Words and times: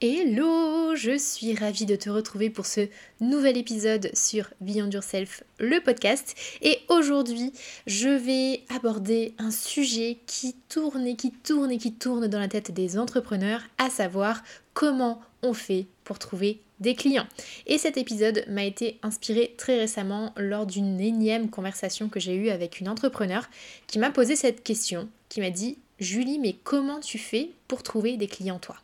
Hello, 0.00 0.94
je 0.94 1.18
suis 1.18 1.56
ravie 1.56 1.84
de 1.84 1.96
te 1.96 2.08
retrouver 2.08 2.50
pour 2.50 2.66
ce 2.66 2.86
nouvel 3.20 3.56
épisode 3.56 4.10
sur 4.14 4.48
Beyond 4.60 4.88
Yourself, 4.90 5.42
le 5.58 5.80
podcast. 5.80 6.36
Et 6.62 6.78
aujourd'hui, 6.88 7.52
je 7.88 8.08
vais 8.08 8.62
aborder 8.72 9.34
un 9.38 9.50
sujet 9.50 10.18
qui 10.26 10.54
tourne 10.68 11.04
et 11.04 11.16
qui 11.16 11.32
tourne 11.32 11.72
et 11.72 11.78
qui 11.78 11.92
tourne 11.92 12.28
dans 12.28 12.38
la 12.38 12.46
tête 12.46 12.70
des 12.70 12.96
entrepreneurs, 12.96 13.62
à 13.76 13.90
savoir 13.90 14.44
comment 14.72 15.20
on 15.42 15.52
fait 15.52 15.86
pour 16.04 16.20
trouver 16.20 16.60
des 16.78 16.94
clients. 16.94 17.26
Et 17.66 17.76
cet 17.76 17.96
épisode 17.96 18.44
m'a 18.46 18.62
été 18.62 19.00
inspiré 19.02 19.56
très 19.58 19.80
récemment 19.80 20.32
lors 20.36 20.66
d'une 20.66 21.00
énième 21.00 21.50
conversation 21.50 22.08
que 22.08 22.20
j'ai 22.20 22.36
eue 22.36 22.50
avec 22.50 22.78
une 22.78 22.88
entrepreneur 22.88 23.50
qui 23.88 23.98
m'a 23.98 24.12
posé 24.12 24.36
cette 24.36 24.62
question, 24.62 25.08
qui 25.28 25.40
m'a 25.40 25.50
dit 25.50 25.76
Julie, 25.98 26.38
mais 26.38 26.54
comment 26.62 27.00
tu 27.00 27.18
fais 27.18 27.50
pour 27.66 27.82
trouver 27.82 28.16
des 28.16 28.28
clients 28.28 28.60
toi? 28.60 28.76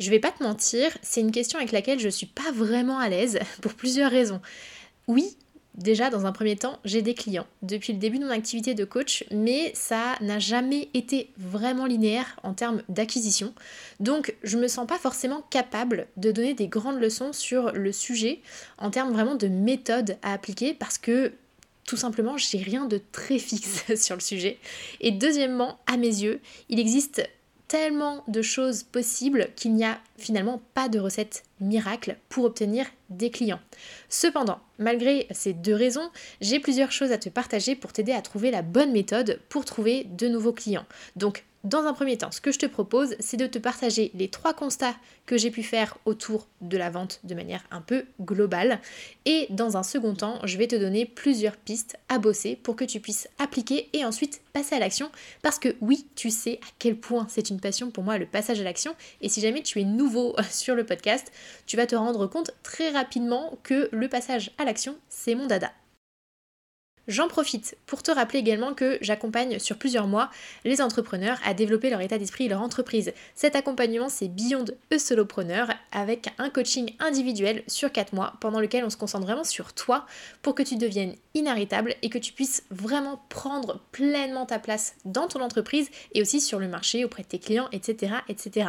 Je 0.00 0.10
vais 0.10 0.18
pas 0.18 0.32
te 0.32 0.42
mentir, 0.42 0.96
c'est 1.02 1.20
une 1.20 1.30
question 1.30 1.58
avec 1.58 1.72
laquelle 1.72 2.00
je 2.00 2.08
suis 2.08 2.26
pas 2.26 2.50
vraiment 2.52 2.98
à 2.98 3.08
l'aise 3.08 3.38
pour 3.60 3.74
plusieurs 3.74 4.10
raisons. 4.10 4.40
Oui, 5.06 5.36
déjà 5.74 6.08
dans 6.08 6.24
un 6.26 6.32
premier 6.32 6.56
temps, 6.56 6.78
j'ai 6.84 7.02
des 7.02 7.14
clients 7.14 7.46
depuis 7.62 7.92
le 7.92 7.98
début 7.98 8.18
de 8.18 8.24
mon 8.24 8.30
activité 8.30 8.74
de 8.74 8.84
coach, 8.84 9.24
mais 9.30 9.70
ça 9.74 10.16
n'a 10.22 10.38
jamais 10.38 10.88
été 10.94 11.30
vraiment 11.36 11.84
linéaire 11.84 12.36
en 12.42 12.54
termes 12.54 12.82
d'acquisition. 12.88 13.52
Donc, 14.00 14.34
je 14.42 14.56
me 14.56 14.68
sens 14.68 14.86
pas 14.86 14.98
forcément 14.98 15.42
capable 15.50 16.06
de 16.16 16.32
donner 16.32 16.54
des 16.54 16.66
grandes 16.66 17.00
leçons 17.00 17.34
sur 17.34 17.72
le 17.72 17.92
sujet 17.92 18.40
en 18.78 18.90
termes 18.90 19.12
vraiment 19.12 19.34
de 19.34 19.48
méthode 19.48 20.16
à 20.22 20.32
appliquer 20.32 20.72
parce 20.72 20.96
que 20.96 21.32
tout 21.84 21.96
simplement, 21.96 22.36
j'ai 22.36 22.58
rien 22.58 22.86
de 22.86 23.00
très 23.12 23.38
fixe 23.40 23.94
sur 23.96 24.14
le 24.14 24.20
sujet. 24.20 24.58
Et 25.00 25.10
deuxièmement, 25.10 25.78
à 25.86 25.96
mes 25.96 26.06
yeux, 26.06 26.40
il 26.68 26.78
existe 26.78 27.22
tellement 27.70 28.24
de 28.26 28.42
choses 28.42 28.82
possibles 28.82 29.46
qu'il 29.54 29.74
n'y 29.74 29.84
a 29.84 30.00
finalement 30.22 30.60
pas 30.74 30.88
de 30.88 30.98
recette 30.98 31.42
miracle 31.60 32.16
pour 32.28 32.44
obtenir 32.44 32.86
des 33.08 33.30
clients. 33.30 33.60
Cependant, 34.08 34.60
malgré 34.78 35.26
ces 35.30 35.52
deux 35.52 35.74
raisons, 35.74 36.10
j'ai 36.40 36.60
plusieurs 36.60 36.92
choses 36.92 37.12
à 37.12 37.18
te 37.18 37.28
partager 37.28 37.74
pour 37.74 37.92
t'aider 37.92 38.12
à 38.12 38.22
trouver 38.22 38.50
la 38.50 38.62
bonne 38.62 38.92
méthode 38.92 39.40
pour 39.48 39.64
trouver 39.64 40.04
de 40.04 40.28
nouveaux 40.28 40.52
clients. 40.52 40.86
Donc 41.16 41.44
dans 41.62 41.84
un 41.84 41.92
premier 41.92 42.16
temps, 42.16 42.30
ce 42.30 42.40
que 42.40 42.52
je 42.52 42.58
te 42.58 42.64
propose, 42.64 43.16
c'est 43.20 43.36
de 43.36 43.46
te 43.46 43.58
partager 43.58 44.10
les 44.14 44.28
trois 44.28 44.54
constats 44.54 44.96
que 45.26 45.36
j'ai 45.36 45.50
pu 45.50 45.62
faire 45.62 45.98
autour 46.06 46.48
de 46.62 46.78
la 46.78 46.88
vente 46.88 47.20
de 47.22 47.34
manière 47.34 47.62
un 47.70 47.82
peu 47.82 48.06
globale. 48.18 48.80
Et 49.26 49.46
dans 49.50 49.76
un 49.76 49.82
second 49.82 50.14
temps, 50.14 50.40
je 50.44 50.56
vais 50.56 50.66
te 50.66 50.76
donner 50.76 51.04
plusieurs 51.04 51.58
pistes 51.58 51.98
à 52.08 52.18
bosser 52.18 52.56
pour 52.56 52.76
que 52.76 52.84
tu 52.84 52.98
puisses 52.98 53.28
appliquer 53.38 53.90
et 53.92 54.06
ensuite 54.06 54.40
passer 54.54 54.74
à 54.74 54.78
l'action. 54.78 55.10
Parce 55.42 55.58
que 55.58 55.76
oui, 55.82 56.06
tu 56.14 56.30
sais 56.30 56.60
à 56.62 56.66
quel 56.78 56.96
point 56.96 57.26
c'est 57.28 57.50
une 57.50 57.60
passion 57.60 57.90
pour 57.90 58.04
moi 58.04 58.16
le 58.16 58.26
passage 58.26 58.58
à 58.58 58.64
l'action. 58.64 58.96
Et 59.20 59.28
si 59.28 59.42
jamais 59.42 59.62
tu 59.62 59.80
es 59.80 59.84
nouveau 59.84 60.09
sur 60.50 60.74
le 60.74 60.84
podcast, 60.84 61.32
tu 61.66 61.76
vas 61.76 61.86
te 61.86 61.96
rendre 61.96 62.26
compte 62.26 62.50
très 62.62 62.90
rapidement 62.90 63.58
que 63.62 63.88
le 63.92 64.08
passage 64.08 64.50
à 64.58 64.64
l'action, 64.64 64.96
c'est 65.08 65.34
mon 65.34 65.46
dada. 65.46 65.70
J'en 67.08 67.26
profite 67.26 67.76
pour 67.86 68.04
te 68.04 68.12
rappeler 68.12 68.38
également 68.38 68.72
que 68.72 68.96
j'accompagne 69.00 69.58
sur 69.58 69.76
plusieurs 69.76 70.06
mois 70.06 70.30
les 70.64 70.80
entrepreneurs 70.80 71.38
à 71.44 71.54
développer 71.54 71.90
leur 71.90 72.00
état 72.00 72.18
d'esprit 72.18 72.44
et 72.44 72.48
leur 72.48 72.62
entreprise. 72.62 73.12
Cet 73.34 73.56
accompagnement, 73.56 74.08
c'est 74.08 74.28
Beyond 74.28 74.66
e 74.92 74.98
Solopreneur 74.98 75.70
avec 75.90 76.28
un 76.38 76.50
coaching 76.50 76.94
individuel 77.00 77.64
sur 77.66 77.90
4 77.90 78.12
mois 78.12 78.34
pendant 78.40 78.60
lequel 78.60 78.84
on 78.84 78.90
se 78.90 78.96
concentre 78.96 79.26
vraiment 79.26 79.42
sur 79.42 79.72
toi 79.72 80.06
pour 80.42 80.54
que 80.54 80.62
tu 80.62 80.76
deviennes 80.76 81.16
inarrêtable 81.34 81.96
et 82.02 82.10
que 82.10 82.18
tu 82.18 82.32
puisses 82.32 82.62
vraiment 82.70 83.20
prendre 83.28 83.80
pleinement 83.90 84.46
ta 84.46 84.60
place 84.60 84.94
dans 85.04 85.26
ton 85.26 85.40
entreprise 85.40 85.90
et 86.12 86.22
aussi 86.22 86.40
sur 86.40 86.60
le 86.60 86.68
marché 86.68 87.04
auprès 87.04 87.24
de 87.24 87.28
tes 87.28 87.40
clients, 87.40 87.68
etc. 87.72 88.14
etc. 88.28 88.68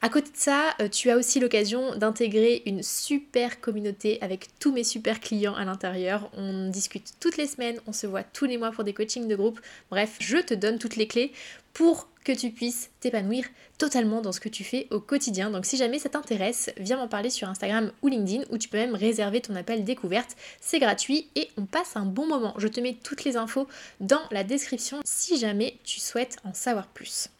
À 0.00 0.08
côté 0.10 0.30
de 0.30 0.36
ça, 0.36 0.76
euh, 0.80 0.88
tu 0.88 1.10
as 1.10 1.16
aussi 1.16 1.40
l'occasion 1.40 1.96
d'intégrer 1.96 2.62
une 2.66 2.84
super 2.84 3.60
communauté 3.60 4.18
avec 4.20 4.46
tous 4.60 4.70
mes 4.70 4.84
super 4.84 5.18
clients 5.18 5.56
à 5.56 5.64
l'intérieur. 5.64 6.30
On 6.36 6.68
discute 6.68 7.14
toutes 7.18 7.36
les 7.36 7.48
semaines, 7.48 7.80
on 7.88 7.92
se 7.92 8.06
voit 8.06 8.22
tous 8.22 8.44
les 8.44 8.58
mois 8.58 8.70
pour 8.70 8.84
des 8.84 8.92
coachings 8.92 9.26
de 9.26 9.34
groupe. 9.34 9.60
Bref, 9.90 10.16
je 10.20 10.36
te 10.36 10.54
donne 10.54 10.78
toutes 10.78 10.94
les 10.94 11.08
clés 11.08 11.32
pour 11.72 12.08
que 12.22 12.30
tu 12.30 12.50
puisses 12.50 12.90
t'épanouir 13.00 13.44
totalement 13.76 14.20
dans 14.20 14.30
ce 14.30 14.38
que 14.38 14.48
tu 14.48 14.62
fais 14.62 14.86
au 14.92 15.00
quotidien. 15.00 15.50
Donc 15.50 15.66
si 15.66 15.76
jamais 15.76 15.98
ça 15.98 16.08
t'intéresse, 16.08 16.70
viens 16.76 16.98
m'en 16.98 17.08
parler 17.08 17.30
sur 17.30 17.48
Instagram 17.48 17.90
ou 18.02 18.08
LinkedIn 18.08 18.44
ou 18.50 18.58
tu 18.58 18.68
peux 18.68 18.78
même 18.78 18.94
réserver 18.94 19.40
ton 19.40 19.56
appel 19.56 19.82
découverte. 19.82 20.36
C'est 20.60 20.78
gratuit 20.78 21.26
et 21.34 21.48
on 21.56 21.64
passe 21.64 21.96
un 21.96 22.04
bon 22.04 22.26
moment. 22.26 22.54
Je 22.58 22.68
te 22.68 22.80
mets 22.80 22.96
toutes 23.02 23.24
les 23.24 23.36
infos 23.36 23.66
dans 23.98 24.22
la 24.30 24.44
description 24.44 25.00
si 25.04 25.38
jamais 25.38 25.76
tu 25.82 25.98
souhaites 25.98 26.36
en 26.44 26.54
savoir 26.54 26.86
plus. 26.86 27.30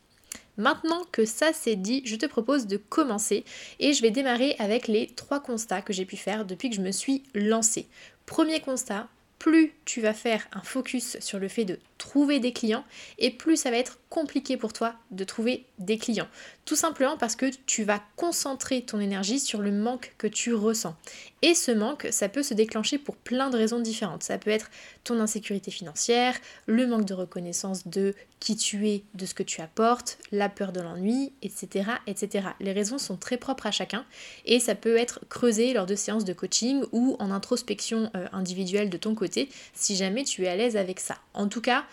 Maintenant 0.59 1.05
que 1.13 1.25
ça 1.25 1.53
c'est 1.53 1.77
dit, 1.77 2.03
je 2.05 2.17
te 2.17 2.27
propose 2.27 2.67
de 2.67 2.77
commencer 2.77 3.45
et 3.79 3.93
je 3.93 4.03
vais 4.03 4.11
démarrer 4.11 4.57
avec 4.59 4.89
les 4.89 5.07
trois 5.07 5.41
constats 5.41 5.83
que 5.83 5.93
j'ai 5.93 6.05
pu 6.05 6.17
faire 6.17 6.45
depuis 6.45 6.69
que 6.69 6.77
je 6.77 6.83
me 6.83 6.91
suis 6.91 7.23
lancée. 7.33 7.87
Premier 8.27 8.61
constat, 8.61 9.09
plus 9.39 9.73
tu 9.85 10.01
vas 10.01 10.15
faire 10.15 10.49
un 10.53 10.63
focus 10.63 11.17
sur 11.21 11.39
le 11.39 11.49
fait 11.49 11.65
de 11.65 11.79
trouver 11.99 12.41
des 12.41 12.53
clients 12.53 12.85
et 13.19 13.31
plus 13.31 13.57
ça 13.57 13.71
va 13.71 13.77
être 13.77 13.99
compliqué 14.09 14.57
pour 14.57 14.73
toi 14.73 14.95
de 15.11 15.25
trouver 15.25 15.67
des 15.79 15.99
clients. 15.99 16.29
Tout 16.65 16.77
simplement 16.77 17.17
parce 17.17 17.37
que 17.37 17.47
tu 17.67 17.83
vas 17.83 18.01
concentrer 18.17 18.83
ton 18.83 19.01
énergie 19.01 19.41
sur 19.41 19.61
le 19.61 19.73
manque 19.73 20.15
que 20.19 20.27
tu 20.27 20.55
ressens. 20.55 20.97
Et 21.43 21.55
ce 21.55 21.71
manque, 21.71 22.09
ça 22.11 22.29
peut 22.29 22.43
se 22.43 22.55
déclencher 22.55 22.99
pour 22.99 23.17
plein 23.17 23.51
de 23.51 23.57
raisons 23.57 23.81
différentes. 23.81 24.23
Ça 24.23 24.39
peut 24.39 24.51
être 24.51 24.71
ton 25.05 25.21
insécurité 25.21 25.71
financière, 25.71 26.35
le 26.67 26.87
manque 26.87 27.05
de 27.05 27.15
reconnaissance 27.15 27.87
de 27.87 28.15
qui 28.41 28.57
tu 28.57 28.89
es, 28.89 29.03
de 29.15 29.27
ce 29.27 29.35
que 29.35 29.43
tu 29.43 29.61
apportes, 29.61 30.19
la 30.33 30.49
peur 30.49 30.73
de 30.73 30.81
l'ennui, 30.81 31.33
etc., 31.43 31.91
etc. 32.07 32.49
Les 32.61 32.73
raisons 32.73 32.99
sont 32.99 33.17
très 33.17 33.37
propres 33.37 33.67
à 33.67 33.71
chacun 33.71 34.05
et 34.45 34.61
ça 34.61 34.75
peut 34.75 34.97
être 34.97 35.21
creusé 35.29 35.73
lors 35.73 35.87
de 35.87 35.95
séances 35.95 36.25
de 36.25 36.33
coaching 36.33 36.83
ou 36.93 37.17
en 37.19 37.31
introspection 37.31 38.11
euh, 38.15 38.27
individuelle 38.33 38.91
de 38.91 38.97
ton 38.97 39.15
côté 39.15 39.49
si 39.75 39.97
jamais 39.97 40.25
tu 40.25 40.45
es 40.45 40.49
à 40.49 40.57
l'aise 40.57 40.77
avec 40.77 41.01
ça. 41.01 41.19
En 41.35 41.49
tout 41.49 41.61
cas, 41.61 41.85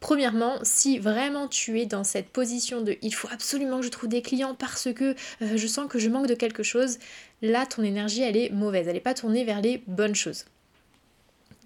Premièrement, 0.00 0.58
si 0.62 0.98
vraiment 0.98 1.48
tu 1.48 1.80
es 1.80 1.86
dans 1.86 2.04
cette 2.04 2.28
position 2.28 2.82
de 2.82 2.96
il 3.02 3.14
faut 3.14 3.28
absolument 3.32 3.78
que 3.78 3.86
je 3.86 3.90
trouve 3.90 4.08
des 4.08 4.22
clients 4.22 4.54
parce 4.54 4.92
que 4.92 5.14
euh, 5.42 5.56
je 5.56 5.66
sens 5.66 5.88
que 5.88 5.98
je 5.98 6.10
manque 6.10 6.26
de 6.26 6.34
quelque 6.34 6.62
chose, 6.62 6.98
là 7.40 7.64
ton 7.66 7.82
énergie 7.82 8.22
elle 8.22 8.36
est 8.36 8.50
mauvaise, 8.50 8.86
elle 8.88 8.94
n'est 8.94 9.00
pas 9.00 9.14
tournée 9.14 9.44
vers 9.44 9.62
les 9.62 9.82
bonnes 9.86 10.14
choses. 10.14 10.44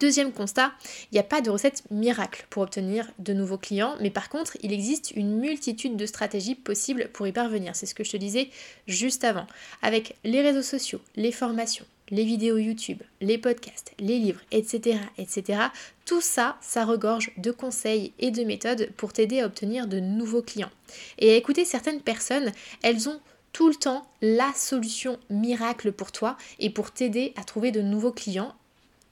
Deuxième 0.01 0.33
constat, 0.33 0.73
il 1.13 1.17
n'y 1.17 1.19
a 1.19 1.25
pas 1.25 1.43
de 1.43 1.51
recette 1.51 1.83
miracle 1.91 2.47
pour 2.49 2.63
obtenir 2.63 3.11
de 3.19 3.35
nouveaux 3.35 3.59
clients, 3.59 3.97
mais 4.01 4.09
par 4.09 4.31
contre, 4.31 4.57
il 4.63 4.73
existe 4.73 5.11
une 5.11 5.37
multitude 5.37 5.99
de 5.99 6.07
stratégies 6.07 6.55
possibles 6.55 7.11
pour 7.13 7.27
y 7.27 7.33
parvenir. 7.33 7.77
C'est 7.77 7.85
ce 7.85 7.95
que 7.95 8.03
je 8.03 8.13
te 8.13 8.17
disais 8.17 8.49
juste 8.87 9.25
avant. 9.25 9.47
Avec 9.83 10.17
les 10.25 10.41
réseaux 10.41 10.63
sociaux, 10.63 11.03
les 11.17 11.33
formations, 11.33 11.85
les 12.11 12.25
vidéos 12.25 12.59
YouTube, 12.59 13.03
les 13.21 13.39
podcasts, 13.39 13.93
les 13.99 14.19
livres, 14.19 14.41
etc., 14.51 14.99
etc. 15.19 15.61
Tout 16.05 16.21
ça, 16.21 16.57
ça 16.61 16.85
regorge 16.85 17.33
de 17.37 17.51
conseils 17.51 18.13
et 18.19 18.31
de 18.31 18.45
méthodes 18.45 18.91
pour 18.97 19.13
t'aider 19.13 19.41
à 19.41 19.47
obtenir 19.47 19.87
de 19.87 20.01
nouveaux 20.01 20.43
clients. 20.43 20.71
Et 21.19 21.33
à 21.33 21.37
écouter 21.37 21.65
certaines 21.65 22.01
personnes, 22.01 22.53
elles 22.83 23.09
ont 23.09 23.21
tout 23.53 23.69
le 23.69 23.75
temps 23.75 24.07
la 24.23 24.53
solution 24.55 25.19
miracle 25.29 25.93
pour 25.93 26.13
toi 26.13 26.37
et 26.59 26.71
pour 26.71 26.93
t'aider 26.93 27.33
à 27.37 27.45
trouver 27.45 27.73
de 27.73 27.83
nouveaux 27.83 28.13
clients. 28.13 28.55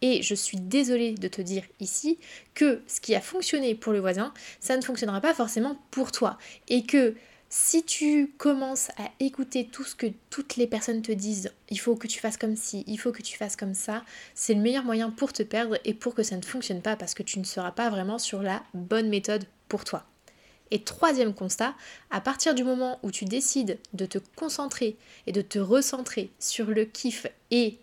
Et 0.01 0.23
je 0.23 0.35
suis 0.35 0.59
désolée 0.59 1.13
de 1.15 1.27
te 1.27 1.43
dire 1.43 1.65
ici 1.81 2.19
que 2.55 2.83
ce 2.87 3.01
qui 3.01 3.15
a 3.17 3.21
fonctionné 3.21 3.75
pour 3.75 3.93
le 3.93 3.99
voisin, 3.99 4.33
ça 4.61 4.77
ne 4.77 4.83
fonctionnera 4.83 5.21
pas 5.21 5.35
forcément 5.35 5.77
pour 5.91 6.13
toi. 6.13 6.39
Et 6.69 6.85
que 6.85 7.15
si 7.51 7.83
tu 7.83 8.35
commences 8.37 8.91
à 8.99 9.11
écouter 9.21 9.67
tout 9.67 9.85
ce 9.85 9.95
que 9.95 10.07
toutes 10.29 10.57
les 10.57 10.67
personnes 10.67 11.01
te 11.01 11.13
disent, 11.13 11.53
il 11.71 11.81
faut 11.81 11.97
que 11.97 12.07
tu 12.07 12.19
fasses 12.19 12.37
comme 12.37 12.57
ci, 12.57 12.85
il 12.87 12.99
faut 12.99 13.13
que 13.13 13.23
tu 13.23 13.39
fasses 13.39 13.57
comme 13.57 13.75
ça, 13.75 14.05
c'est 14.35 14.55
le 14.55 14.61
meilleur 14.61 14.85
moyen 14.85 15.11
pour 15.11 15.33
te 15.33 15.43
perdre 15.43 15.79
et 15.85 15.95
pour 15.95 16.15
que 16.15 16.23
ça 16.23 16.37
ne 16.37 16.43
fonctionne 16.43 16.83
pas 16.83 16.97
parce 16.97 17.15
que 17.15 17.23
tu 17.23 17.39
ne 17.39 17.45
seras 17.45 17.73
pas 17.73 17.89
vraiment 17.89 18.19
sur 18.19 18.43
la 18.43 18.63
bonne 18.75 19.09
méthode 19.09 19.47
pour 19.69 19.85
toi. 19.85 20.05
Et 20.71 20.83
troisième 20.83 21.33
constat, 21.33 21.75
à 22.11 22.21
partir 22.21 22.55
du 22.55 22.65
moment 22.65 22.99
où 23.03 23.11
tu 23.11 23.25
décides 23.25 23.79
de 23.95 24.05
te 24.05 24.19
concentrer 24.37 24.99
et 25.27 25.33
de 25.33 25.41
te 25.41 25.59
recentrer 25.59 26.31
sur 26.39 26.67
le 26.67 26.85
kiff 26.85 27.27
et 27.51 27.79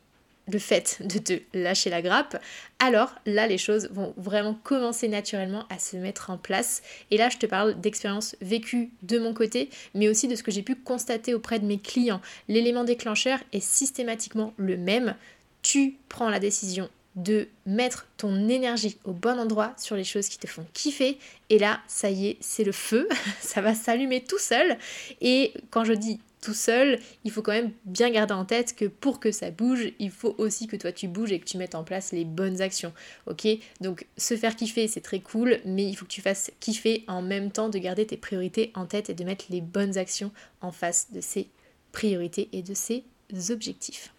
le 0.51 0.59
fait 0.59 0.99
de 1.01 1.19
te 1.19 1.33
lâcher 1.53 1.89
la 1.89 2.01
grappe, 2.01 2.41
alors 2.79 3.15
là 3.25 3.47
les 3.47 3.57
choses 3.57 3.89
vont 3.91 4.13
vraiment 4.17 4.53
commencer 4.63 5.07
naturellement 5.07 5.65
à 5.69 5.79
se 5.79 5.97
mettre 5.97 6.29
en 6.29 6.37
place. 6.37 6.81
Et 7.11 7.17
là 7.17 7.29
je 7.29 7.37
te 7.37 7.45
parle 7.45 7.79
d'expériences 7.79 8.35
vécues 8.41 8.91
de 9.03 9.19
mon 9.19 9.33
côté, 9.33 9.69
mais 9.93 10.07
aussi 10.07 10.27
de 10.27 10.35
ce 10.35 10.43
que 10.43 10.51
j'ai 10.51 10.63
pu 10.63 10.75
constater 10.75 11.33
auprès 11.33 11.59
de 11.59 11.65
mes 11.65 11.79
clients. 11.79 12.21
L'élément 12.47 12.83
déclencheur 12.83 13.39
est 13.53 13.63
systématiquement 13.63 14.53
le 14.57 14.77
même. 14.77 15.15
Tu 15.61 15.97
prends 16.09 16.29
la 16.29 16.39
décision 16.39 16.89
de 17.15 17.47
mettre 17.65 18.07
ton 18.17 18.49
énergie 18.49 18.97
au 19.05 19.11
bon 19.11 19.39
endroit 19.39 19.73
sur 19.77 19.95
les 19.95 20.03
choses 20.03 20.27
qui 20.27 20.37
te 20.37 20.47
font 20.47 20.65
kiffer. 20.73 21.17
Et 21.49 21.59
là, 21.59 21.79
ça 21.87 22.09
y 22.09 22.27
est, 22.27 22.37
c'est 22.41 22.65
le 22.65 22.73
feu. 22.73 23.07
ça 23.39 23.61
va 23.61 23.73
s'allumer 23.73 24.21
tout 24.21 24.39
seul. 24.39 24.77
Et 25.21 25.53
quand 25.69 25.85
je 25.85 25.93
dis 25.93 26.19
tout 26.45 26.53
seul, 26.53 26.99
il 27.23 27.31
faut 27.31 27.41
quand 27.41 27.53
même 27.53 27.71
bien 27.85 28.11
garder 28.11 28.35
en 28.35 28.45
tête 28.45 28.75
que 28.75 28.85
pour 28.85 29.19
que 29.19 29.31
ça 29.31 29.49
bouge, 29.49 29.91
il 29.97 30.11
faut 30.11 30.35
aussi 30.37 30.67
que 30.67 30.75
toi 30.75 30.91
tu 30.91 31.07
bouges 31.07 31.31
et 31.31 31.39
que 31.39 31.45
tu 31.45 31.57
mettes 31.57 31.73
en 31.73 31.83
place 31.83 32.11
les 32.11 32.23
bonnes 32.23 32.61
actions. 32.61 32.93
Ok? 33.25 33.47
Donc 33.81 34.05
se 34.15 34.37
faire 34.37 34.55
kiffer, 34.55 34.87
c'est 34.87 35.01
très 35.01 35.21
cool, 35.21 35.57
mais 35.65 35.89
il 35.89 35.95
faut 35.95 36.05
que 36.05 36.11
tu 36.11 36.21
fasses 36.21 36.51
kiffer 36.59 37.03
en 37.07 37.23
même 37.23 37.51
temps 37.51 37.69
de 37.69 37.79
garder 37.79 38.05
tes 38.05 38.15
priorités 38.15 38.71
en 38.75 38.85
tête 38.85 39.09
et 39.09 39.15
de 39.15 39.23
mettre 39.23 39.45
les 39.49 39.59
bonnes 39.59 39.97
actions 39.97 40.31
en 40.61 40.71
face 40.71 41.07
de 41.11 41.19
ces 41.19 41.49
priorités 41.91 42.47
et 42.53 42.61
de 42.61 42.75
ces 42.75 43.03
objectifs. 43.49 44.13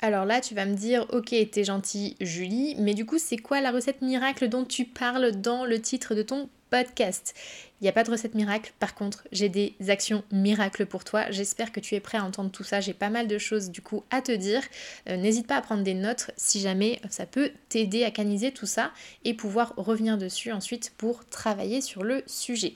Alors 0.00 0.24
là, 0.24 0.40
tu 0.40 0.54
vas 0.54 0.66
me 0.66 0.74
dire, 0.74 1.06
ok, 1.12 1.34
t'es 1.50 1.64
gentil, 1.64 2.16
Julie, 2.20 2.74
mais 2.78 2.94
du 2.94 3.06
coup, 3.06 3.18
c'est 3.18 3.36
quoi 3.36 3.60
la 3.60 3.70
recette 3.70 4.02
miracle 4.02 4.48
dont 4.48 4.64
tu 4.64 4.84
parles 4.84 5.32
dans 5.40 5.64
le 5.64 5.80
titre 5.80 6.16
de 6.16 6.22
ton 6.22 6.48
podcast. 6.70 7.34
Il 7.80 7.84
n'y 7.84 7.88
a 7.88 7.92
pas 7.92 8.04
de 8.04 8.10
recette 8.10 8.34
miracle, 8.34 8.72
par 8.78 8.94
contre, 8.94 9.26
j'ai 9.30 9.48
des 9.48 9.74
actions 9.88 10.24
miracles 10.32 10.86
pour 10.86 11.04
toi. 11.04 11.30
J'espère 11.30 11.70
que 11.70 11.80
tu 11.80 11.94
es 11.94 12.00
prêt 12.00 12.18
à 12.18 12.24
entendre 12.24 12.50
tout 12.50 12.64
ça. 12.64 12.80
J'ai 12.80 12.94
pas 12.94 13.10
mal 13.10 13.28
de 13.28 13.38
choses 13.38 13.70
du 13.70 13.82
coup 13.82 14.04
à 14.10 14.20
te 14.20 14.32
dire. 14.32 14.62
Euh, 15.08 15.16
n'hésite 15.16 15.46
pas 15.46 15.56
à 15.56 15.62
prendre 15.62 15.82
des 15.82 15.94
notes 15.94 16.30
si 16.36 16.60
jamais 16.60 17.00
ça 17.10 17.26
peut 17.26 17.52
t'aider 17.68 18.04
à 18.04 18.10
canaliser 18.10 18.52
tout 18.52 18.66
ça 18.66 18.92
et 19.24 19.34
pouvoir 19.34 19.74
revenir 19.76 20.18
dessus 20.18 20.52
ensuite 20.52 20.92
pour 20.96 21.24
travailler 21.26 21.80
sur 21.80 22.02
le 22.02 22.22
sujet. 22.26 22.74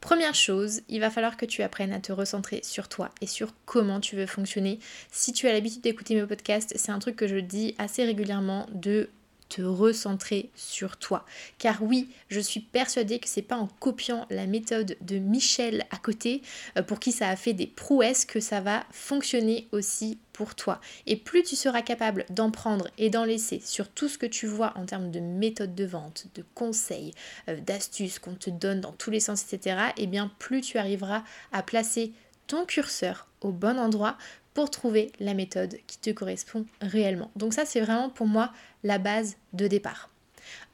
Première 0.00 0.34
chose, 0.34 0.80
il 0.88 1.00
va 1.00 1.10
falloir 1.10 1.36
que 1.36 1.44
tu 1.44 1.62
apprennes 1.62 1.92
à 1.92 2.00
te 2.00 2.10
recentrer 2.10 2.60
sur 2.64 2.88
toi 2.88 3.10
et 3.20 3.26
sur 3.26 3.52
comment 3.66 4.00
tu 4.00 4.16
veux 4.16 4.26
fonctionner. 4.26 4.78
Si 5.12 5.34
tu 5.34 5.46
as 5.46 5.52
l'habitude 5.52 5.82
d'écouter 5.82 6.14
mes 6.14 6.26
podcasts, 6.26 6.72
c'est 6.76 6.90
un 6.90 6.98
truc 6.98 7.16
que 7.16 7.26
je 7.26 7.36
dis 7.36 7.74
assez 7.76 8.04
régulièrement 8.04 8.66
de 8.72 9.10
te 9.50 9.60
recentrer 9.60 10.50
sur 10.54 10.96
toi. 10.96 11.26
Car 11.58 11.82
oui, 11.82 12.08
je 12.28 12.40
suis 12.40 12.60
persuadée 12.60 13.18
que 13.18 13.28
c'est 13.28 13.42
pas 13.42 13.56
en 13.56 13.66
copiant 13.66 14.26
la 14.30 14.46
méthode 14.46 14.96
de 15.02 15.18
Michel 15.18 15.84
à 15.90 15.98
côté, 15.98 16.40
euh, 16.78 16.82
pour 16.82 17.00
qui 17.00 17.12
ça 17.12 17.28
a 17.28 17.36
fait 17.36 17.52
des 17.52 17.66
prouesses, 17.66 18.24
que 18.24 18.40
ça 18.40 18.60
va 18.60 18.84
fonctionner 18.92 19.68
aussi 19.72 20.18
pour 20.32 20.54
toi. 20.54 20.80
Et 21.06 21.16
plus 21.16 21.42
tu 21.42 21.56
seras 21.56 21.82
capable 21.82 22.24
d'en 22.30 22.50
prendre 22.50 22.88
et 22.96 23.10
d'en 23.10 23.24
laisser 23.24 23.60
sur 23.62 23.88
tout 23.88 24.08
ce 24.08 24.16
que 24.16 24.26
tu 24.26 24.46
vois 24.46 24.72
en 24.76 24.86
termes 24.86 25.10
de 25.10 25.20
méthode 25.20 25.74
de 25.74 25.84
vente, 25.84 26.28
de 26.36 26.44
conseils, 26.54 27.12
euh, 27.48 27.60
d'astuces 27.60 28.18
qu'on 28.18 28.36
te 28.36 28.50
donne 28.50 28.80
dans 28.80 28.92
tous 28.92 29.10
les 29.10 29.20
sens, 29.20 29.42
etc., 29.42 29.76
et 29.96 30.04
eh 30.04 30.06
bien 30.06 30.30
plus 30.38 30.60
tu 30.60 30.78
arriveras 30.78 31.24
à 31.52 31.62
placer 31.62 32.12
ton 32.46 32.64
curseur 32.64 33.26
au 33.42 33.52
bon 33.52 33.78
endroit 33.78 34.16
pour 34.54 34.70
trouver 34.70 35.12
la 35.20 35.34
méthode 35.34 35.76
qui 35.86 35.98
te 35.98 36.10
correspond 36.10 36.66
réellement. 36.80 37.30
Donc 37.36 37.54
ça, 37.54 37.64
c'est 37.64 37.80
vraiment 37.80 38.10
pour 38.10 38.26
moi 38.26 38.52
la 38.82 38.98
base 38.98 39.36
de 39.52 39.66
départ. 39.66 40.10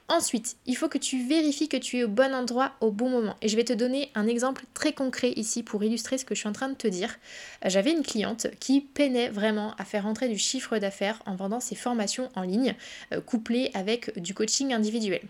Ensuite, 0.08 0.56
il 0.66 0.76
faut 0.76 0.88
que 0.88 0.98
tu 0.98 1.26
vérifies 1.26 1.68
que 1.68 1.76
tu 1.76 1.98
es 1.98 2.04
au 2.04 2.08
bon 2.08 2.32
endroit 2.32 2.72
au 2.80 2.92
bon 2.92 3.10
moment. 3.10 3.34
Et 3.42 3.48
je 3.48 3.56
vais 3.56 3.64
te 3.64 3.72
donner 3.72 4.12
un 4.14 4.28
exemple 4.28 4.64
très 4.72 4.92
concret 4.92 5.32
ici 5.32 5.64
pour 5.64 5.82
illustrer 5.82 6.16
ce 6.16 6.24
que 6.24 6.34
je 6.34 6.40
suis 6.40 6.48
en 6.48 6.52
train 6.52 6.68
de 6.68 6.76
te 6.76 6.86
dire. 6.86 7.16
Euh, 7.64 7.70
j'avais 7.70 7.90
une 7.90 8.04
cliente 8.04 8.46
qui 8.60 8.80
peinait 8.80 9.30
vraiment 9.30 9.74
à 9.78 9.84
faire 9.84 10.04
rentrer 10.04 10.28
du 10.28 10.38
chiffre 10.38 10.78
d'affaires 10.78 11.20
en 11.26 11.34
vendant 11.34 11.58
ses 11.58 11.74
formations 11.74 12.28
en 12.36 12.42
ligne, 12.42 12.76
euh, 13.12 13.20
couplées 13.20 13.72
avec 13.74 14.16
du 14.16 14.32
coaching 14.32 14.72
individuel. 14.72 15.22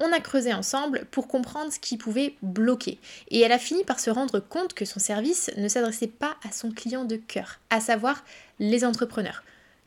On 0.00 0.12
a 0.12 0.20
creusé 0.20 0.52
ensemble 0.52 1.06
pour 1.10 1.28
comprendre 1.28 1.72
ce 1.72 1.78
qui 1.78 1.96
pouvait 1.96 2.34
bloquer. 2.42 2.98
Et 3.28 3.40
elle 3.40 3.52
a 3.52 3.58
fini 3.58 3.84
par 3.84 4.00
se 4.00 4.10
rendre 4.10 4.40
compte 4.40 4.74
que 4.74 4.84
son 4.84 5.00
service 5.00 5.50
ne 5.56 5.68
s'adressait 5.68 6.06
pas 6.06 6.36
à 6.46 6.52
son 6.52 6.70
client 6.70 7.04
de 7.04 7.16
cœur, 7.16 7.60
à 7.70 7.80
savoir 7.80 8.24
les 8.58 8.84
entrepreneurs. 8.84 9.42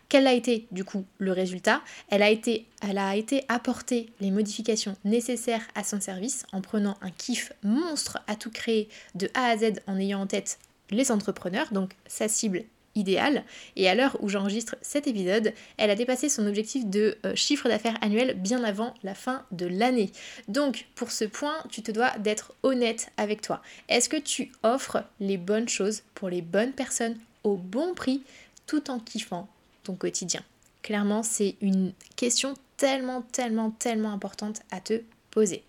Quel 0.10 0.26
a 0.26 0.34
été 0.34 0.68
du 0.72 0.86
coup 0.86 1.06
le 1.18 1.34
résultat? 1.34 1.82
Elle 2.10 2.24
a, 2.24 2.30
été, 2.30 2.66
elle 2.82 2.98
a 2.98 3.16
été 3.18 3.44
apporter 3.50 4.10
les 4.22 4.32
modifications 4.32 4.96
nécessaires 5.04 5.68
à 5.76 5.84
son 5.84 6.00
service 6.00 6.46
en 6.54 6.62
prenant 6.62 6.98
un 7.02 7.12
kiff 7.12 7.52
monstre 7.62 8.20
à 8.28 8.36
tout 8.36 8.52
créer 8.52 8.88
de 9.16 9.30
A 9.34 9.48
à 9.48 9.58
Z 9.58 9.82
en 9.86 9.98
ayant 10.00 10.22
en 10.22 10.28
tête 10.28 10.60
les 10.92 11.12
entrepreneurs, 11.12 11.68
donc 11.74 11.92
sa 12.08 12.30
cible 12.30 12.64
idéal. 12.98 13.44
Et 13.76 13.88
à 13.88 13.96
l'heure 13.96 14.18
où 14.22 14.28
j'enregistre 14.28 14.76
cet 14.82 15.08
épisode, 15.08 15.54
elle 15.78 15.90
a 15.90 15.96
dépassé 15.96 16.28
son 16.28 16.46
objectif 16.46 16.86
de 16.86 17.18
euh, 17.26 17.36
chiffre 17.36 17.70
d'affaires 17.70 17.98
annuel 18.02 18.34
bien 18.34 18.64
avant 18.64 18.94
la 19.04 19.16
fin 19.16 19.46
de 19.52 19.66
l'année. 19.66 20.12
Donc 20.48 20.88
pour 20.96 21.12
ce 21.12 21.24
point, 21.24 21.56
tu 21.70 21.82
te 21.82 21.92
dois 21.92 22.18
d'être 22.18 22.54
honnête 22.64 23.10
avec 23.18 23.42
toi. 23.42 23.62
Est-ce 23.88 24.10
que 24.10 24.18
tu 24.18 24.52
offres 24.64 25.04
les 25.20 25.38
bonnes 25.38 25.70
choses 25.70 26.02
pour 26.16 26.30
les 26.30 26.42
bonnes 26.42 26.74
personnes 26.74 27.18
au 27.44 27.56
bon 27.56 27.94
prix 27.94 28.24
tout 28.66 28.90
en 28.90 29.00
kiffant 29.00 29.48
ton 29.84 29.96
quotidien? 29.96 30.42
Clairement, 30.82 31.24
c'est 31.24 31.56
une 31.62 31.94
question 32.16 32.56
tellement, 32.78 33.22
tellement, 33.22 33.72
tellement 33.72 34.12
importante 34.12 34.62
à 34.72 34.80
te 34.80 35.02
poser. 35.32 35.64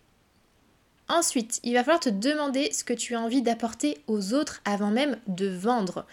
Ensuite, 1.09 1.61
il 1.63 1.73
va 1.73 1.83
falloir 1.83 2.01
te 2.01 2.11
demander 2.11 2.71
ce 2.71 2.85
que 2.85 2.93
tu 2.93 3.15
as 3.15 3.21
envie 3.21 3.41
d'apporter 3.41 3.99
aux 4.07 4.35
autres 4.35 4.61
avant 4.67 4.91
même 4.91 5.19
de 5.27 5.49
vendre. 5.49 6.07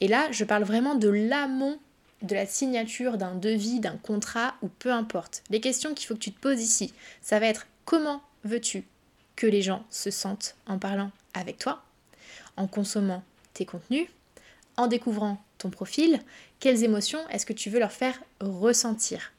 Et 0.00 0.08
là, 0.08 0.30
je 0.32 0.44
parle 0.44 0.64
vraiment 0.64 0.94
de 0.94 1.08
l'amont 1.08 1.78
de 2.22 2.34
la 2.34 2.46
signature 2.46 3.16
d'un 3.16 3.34
devis, 3.34 3.80
d'un 3.80 3.96
contrat 3.96 4.54
ou 4.62 4.68
peu 4.68 4.92
importe. 4.92 5.42
Les 5.50 5.60
questions 5.60 5.94
qu'il 5.94 6.06
faut 6.06 6.14
que 6.14 6.20
tu 6.20 6.32
te 6.32 6.40
poses 6.40 6.60
ici, 6.60 6.92
ça 7.22 7.38
va 7.38 7.46
être 7.46 7.66
comment 7.84 8.22
veux-tu 8.44 8.84
que 9.36 9.46
les 9.46 9.62
gens 9.62 9.84
se 9.90 10.10
sentent 10.10 10.54
en 10.66 10.78
parlant 10.78 11.10
avec 11.34 11.58
toi, 11.58 11.82
en 12.56 12.66
consommant 12.66 13.22
tes 13.54 13.64
contenus, 13.64 14.08
en 14.76 14.86
découvrant 14.86 15.42
ton 15.58 15.70
profil, 15.70 16.20
quelles 16.58 16.84
émotions 16.84 17.26
est-ce 17.28 17.46
que 17.46 17.52
tu 17.52 17.70
veux 17.70 17.78
leur 17.78 17.92
faire 17.92 18.22
ressentir? 18.40 19.32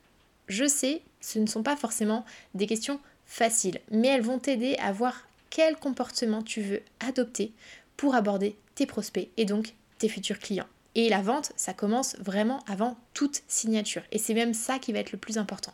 Je 0.48 0.68
sais, 0.68 1.02
ce 1.19 1.40
ne 1.40 1.46
sont 1.46 1.63
pas 1.63 1.75
forcément 1.75 2.25
des 2.56 2.68
questions 2.68 3.00
faciles, 3.25 3.80
mais 3.92 4.08
elles 4.08 4.22
vont 4.22 4.40
t'aider 4.40 4.75
à 4.78 4.92
voir 4.92 5.28
quel 5.50 5.75
comportement 5.75 6.42
tu 6.42 6.62
veux 6.62 6.81
adopter 7.00 7.54
pour 7.96 8.16
aborder 8.16 8.56
tes 8.75 8.86
prospects 8.86 9.30
et 9.38 9.46
donc 9.46 9.75
futurs 10.09 10.39
clients. 10.39 10.68
Et 10.95 11.09
la 11.09 11.21
vente, 11.21 11.53
ça 11.56 11.74
commence 11.74 12.18
vraiment 12.19 12.63
avant 12.68 12.98
toute 13.13 13.44
signature. 13.48 14.03
Et 14.12 14.18
c'est 14.18 14.33
même 14.33 14.53
ça 14.53 14.77
qui 14.77 14.92
va 14.92 15.00
être 15.00 15.12
le 15.12 15.18
plus 15.18 15.38
important. 15.38 15.74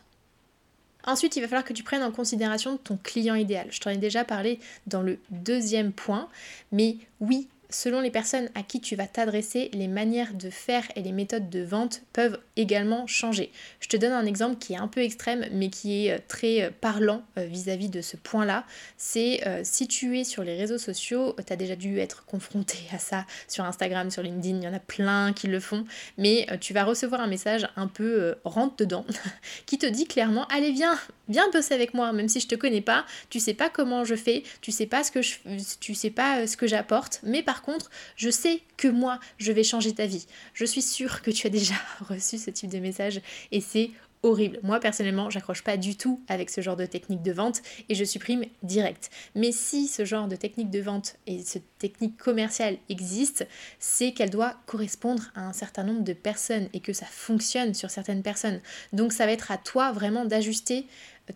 Ensuite, 1.04 1.36
il 1.36 1.40
va 1.40 1.48
falloir 1.48 1.64
que 1.64 1.72
tu 1.72 1.82
prennes 1.82 2.02
en 2.02 2.12
considération 2.12 2.76
ton 2.76 2.98
client 3.02 3.34
idéal. 3.34 3.68
Je 3.70 3.80
t'en 3.80 3.90
ai 3.90 3.96
déjà 3.96 4.24
parlé 4.24 4.60
dans 4.86 5.02
le 5.02 5.18
deuxième 5.30 5.92
point, 5.92 6.28
mais 6.70 6.96
oui, 7.20 7.48
selon 7.70 8.00
les 8.00 8.10
personnes 8.10 8.50
à 8.54 8.62
qui 8.62 8.80
tu 8.80 8.94
vas 8.94 9.06
t'adresser, 9.06 9.70
les 9.72 9.88
manières 9.88 10.34
de 10.34 10.50
faire 10.50 10.84
et 10.96 11.02
les 11.02 11.12
méthodes 11.12 11.50
de 11.50 11.62
vente 11.62 12.02
peuvent 12.12 12.38
également 12.58 13.06
changer. 13.06 13.50
Je 13.80 13.88
te 13.88 13.96
donne 13.96 14.12
un 14.12 14.26
exemple 14.26 14.56
qui 14.56 14.74
est 14.74 14.78
un 14.78 14.88
peu 14.88 15.00
extrême 15.00 15.46
mais 15.52 15.70
qui 15.70 16.06
est 16.06 16.12
euh, 16.12 16.18
très 16.28 16.62
euh, 16.62 16.70
parlant 16.80 17.22
euh, 17.38 17.46
vis-à-vis 17.46 17.88
de 17.88 18.02
ce 18.02 18.16
point-là. 18.16 18.64
C'est 18.96 19.40
si 19.62 19.86
tu 19.86 20.18
es 20.18 20.24
sur 20.24 20.42
les 20.42 20.56
réseaux 20.56 20.78
sociaux, 20.78 21.34
tu 21.46 21.52
as 21.52 21.56
déjà 21.56 21.76
dû 21.76 21.98
être 21.98 22.24
confronté 22.26 22.76
à 22.92 22.98
ça 22.98 23.24
sur 23.46 23.64
Instagram, 23.64 24.10
sur 24.10 24.22
LinkedIn, 24.22 24.58
il 24.58 24.64
y 24.64 24.68
en 24.68 24.74
a 24.74 24.80
plein 24.80 25.32
qui 25.32 25.46
le 25.46 25.60
font, 25.60 25.84
mais 26.16 26.46
tu 26.60 26.72
vas 26.74 26.84
recevoir 26.84 27.20
un 27.20 27.26
message 27.26 27.68
un 27.76 27.86
peu 27.86 28.34
rentre 28.44 28.76
dedans 28.76 29.06
qui 29.66 29.78
te 29.78 29.86
dit 29.86 30.06
clairement 30.06 30.46
allez 30.46 30.72
viens, 30.72 30.98
viens 31.28 31.48
bosser 31.50 31.74
avec 31.74 31.94
moi 31.94 32.12
même 32.12 32.28
si 32.28 32.40
je 32.40 32.48
te 32.48 32.56
connais 32.56 32.80
pas, 32.80 33.06
tu 33.30 33.38
sais 33.40 33.54
pas 33.54 33.70
comment 33.70 34.04
je 34.04 34.16
fais, 34.16 34.42
tu 34.60 34.72
sais 34.72 34.86
pas 34.86 35.04
ce 35.04 35.12
que 35.12 35.22
je 35.22 35.36
tu 35.80 35.94
sais 35.94 36.10
pas 36.10 36.46
ce 36.46 36.56
que 36.56 36.66
j'apporte, 36.66 37.20
mais 37.22 37.42
par 37.42 37.62
contre, 37.62 37.90
je 38.16 38.30
sais 38.30 38.62
que 38.76 38.88
moi, 38.88 39.20
je 39.38 39.52
vais 39.52 39.64
changer 39.64 39.92
ta 39.94 40.06
vie. 40.06 40.26
Je 40.54 40.64
suis 40.64 40.82
sûre 40.82 41.22
que 41.22 41.30
tu 41.30 41.46
as 41.46 41.50
déjà 41.50 41.74
reçu 42.08 42.38
type 42.50 42.70
de 42.70 42.78
message 42.78 43.20
et 43.52 43.60
c'est 43.60 43.90
horrible. 44.22 44.58
Moi 44.62 44.80
personnellement, 44.80 45.30
j'accroche 45.30 45.62
pas 45.62 45.76
du 45.76 45.96
tout 45.96 46.20
avec 46.28 46.50
ce 46.50 46.60
genre 46.60 46.76
de 46.76 46.86
technique 46.86 47.22
de 47.22 47.32
vente 47.32 47.62
et 47.88 47.94
je 47.94 48.04
supprime 48.04 48.44
direct. 48.62 49.10
Mais 49.34 49.52
si 49.52 49.86
ce 49.86 50.04
genre 50.04 50.28
de 50.28 50.36
technique 50.36 50.70
de 50.70 50.80
vente 50.80 51.16
et 51.26 51.42
cette 51.42 51.78
technique 51.78 52.16
commerciale 52.16 52.76
existe, 52.88 53.46
c'est 53.78 54.12
qu'elle 54.12 54.30
doit 54.30 54.54
correspondre 54.66 55.30
à 55.34 55.42
un 55.42 55.52
certain 55.52 55.84
nombre 55.84 56.02
de 56.02 56.12
personnes 56.12 56.68
et 56.72 56.80
que 56.80 56.92
ça 56.92 57.06
fonctionne 57.06 57.74
sur 57.74 57.90
certaines 57.90 58.22
personnes. 58.22 58.60
Donc 58.92 59.12
ça 59.12 59.26
va 59.26 59.32
être 59.32 59.50
à 59.50 59.58
toi 59.58 59.92
vraiment 59.92 60.24
d'ajuster 60.24 60.86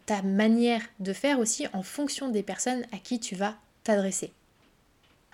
ta 0.07 0.23
manière 0.23 0.83
de 1.01 1.13
faire 1.13 1.39
aussi 1.39 1.67
en 1.73 1.83
fonction 1.83 2.29
des 2.29 2.43
personnes 2.43 2.85
à 2.93 2.99
qui 2.99 3.21
tu 3.21 3.35
vas 3.35 3.57
t'adresser. 3.85 4.33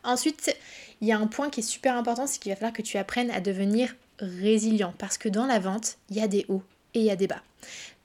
Ensuite, 0.05 0.57
il 1.01 1.09
y 1.09 1.13
a 1.13 1.19
un 1.19 1.27
point 1.27 1.51
qui 1.51 1.61
est 1.61 1.65
super 1.65 1.97
important, 1.97 2.27
c'est 2.27 2.41
qu'il 2.41 2.51
va 2.51 2.57
falloir 2.57 2.73
que 2.73 2.83
tu 2.83 2.99
apprennes 2.99 3.31
à 3.31 3.41
devenir 3.41 3.95
résilient 4.21 4.95
parce 4.99 5.19
que 5.19 5.29
dans 5.29 5.47
la 5.47 5.59
vente, 5.59 5.99
il 6.11 6.17
y 6.17 6.21
a 6.21 6.29
des 6.29 6.45
hauts 6.49 6.63
et 6.95 7.01
il 7.01 7.05
y 7.05 7.11
a 7.11 7.17
des 7.17 7.27
bas. 7.27 7.43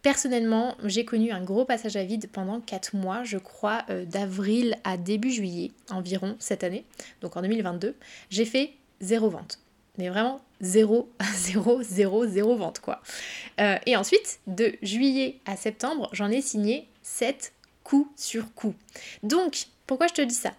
Personnellement, 0.02 0.76
j'ai 0.84 1.06
connu 1.06 1.32
un 1.32 1.42
gros 1.42 1.64
passage 1.64 1.96
à 1.96 2.04
vide 2.04 2.30
pendant 2.32 2.60
4 2.60 2.96
mois, 2.96 3.24
je 3.24 3.38
crois, 3.38 3.86
euh, 3.90 4.04
d'avril 4.04 4.76
à 4.84 4.98
début 4.98 5.32
juillet 5.32 5.72
environ 5.90 6.36
cette 6.40 6.66
année, 6.66 6.84
donc 7.22 7.38
en 7.38 7.42
2022. 7.42 7.96
J'ai 8.30 8.46
fait 8.46 8.74
zéro 9.00 9.30
vente. 9.30 9.60
Mais 9.98 10.10
vraiment 10.10 10.42
zéro, 10.60 11.10
zéro, 11.36 11.82
zéro, 11.84 12.28
zéro 12.28 12.56
vente 12.58 12.80
quoi. 12.80 13.02
Euh, 13.62 13.78
et 13.86 13.96
ensuite, 13.96 14.40
de 14.48 14.74
juillet 14.82 15.40
à 15.46 15.56
septembre, 15.56 16.10
j'en 16.12 16.30
ai 16.30 16.42
signé 16.42 16.88
7 17.04 17.54
coup 17.84 18.12
sur 18.18 18.54
coup. 18.54 18.74
Donc, 19.24 19.68
pourquoi 19.88 20.08
je 20.08 20.14
te 20.14 20.22
dis 20.22 20.36
ça? 20.36 20.54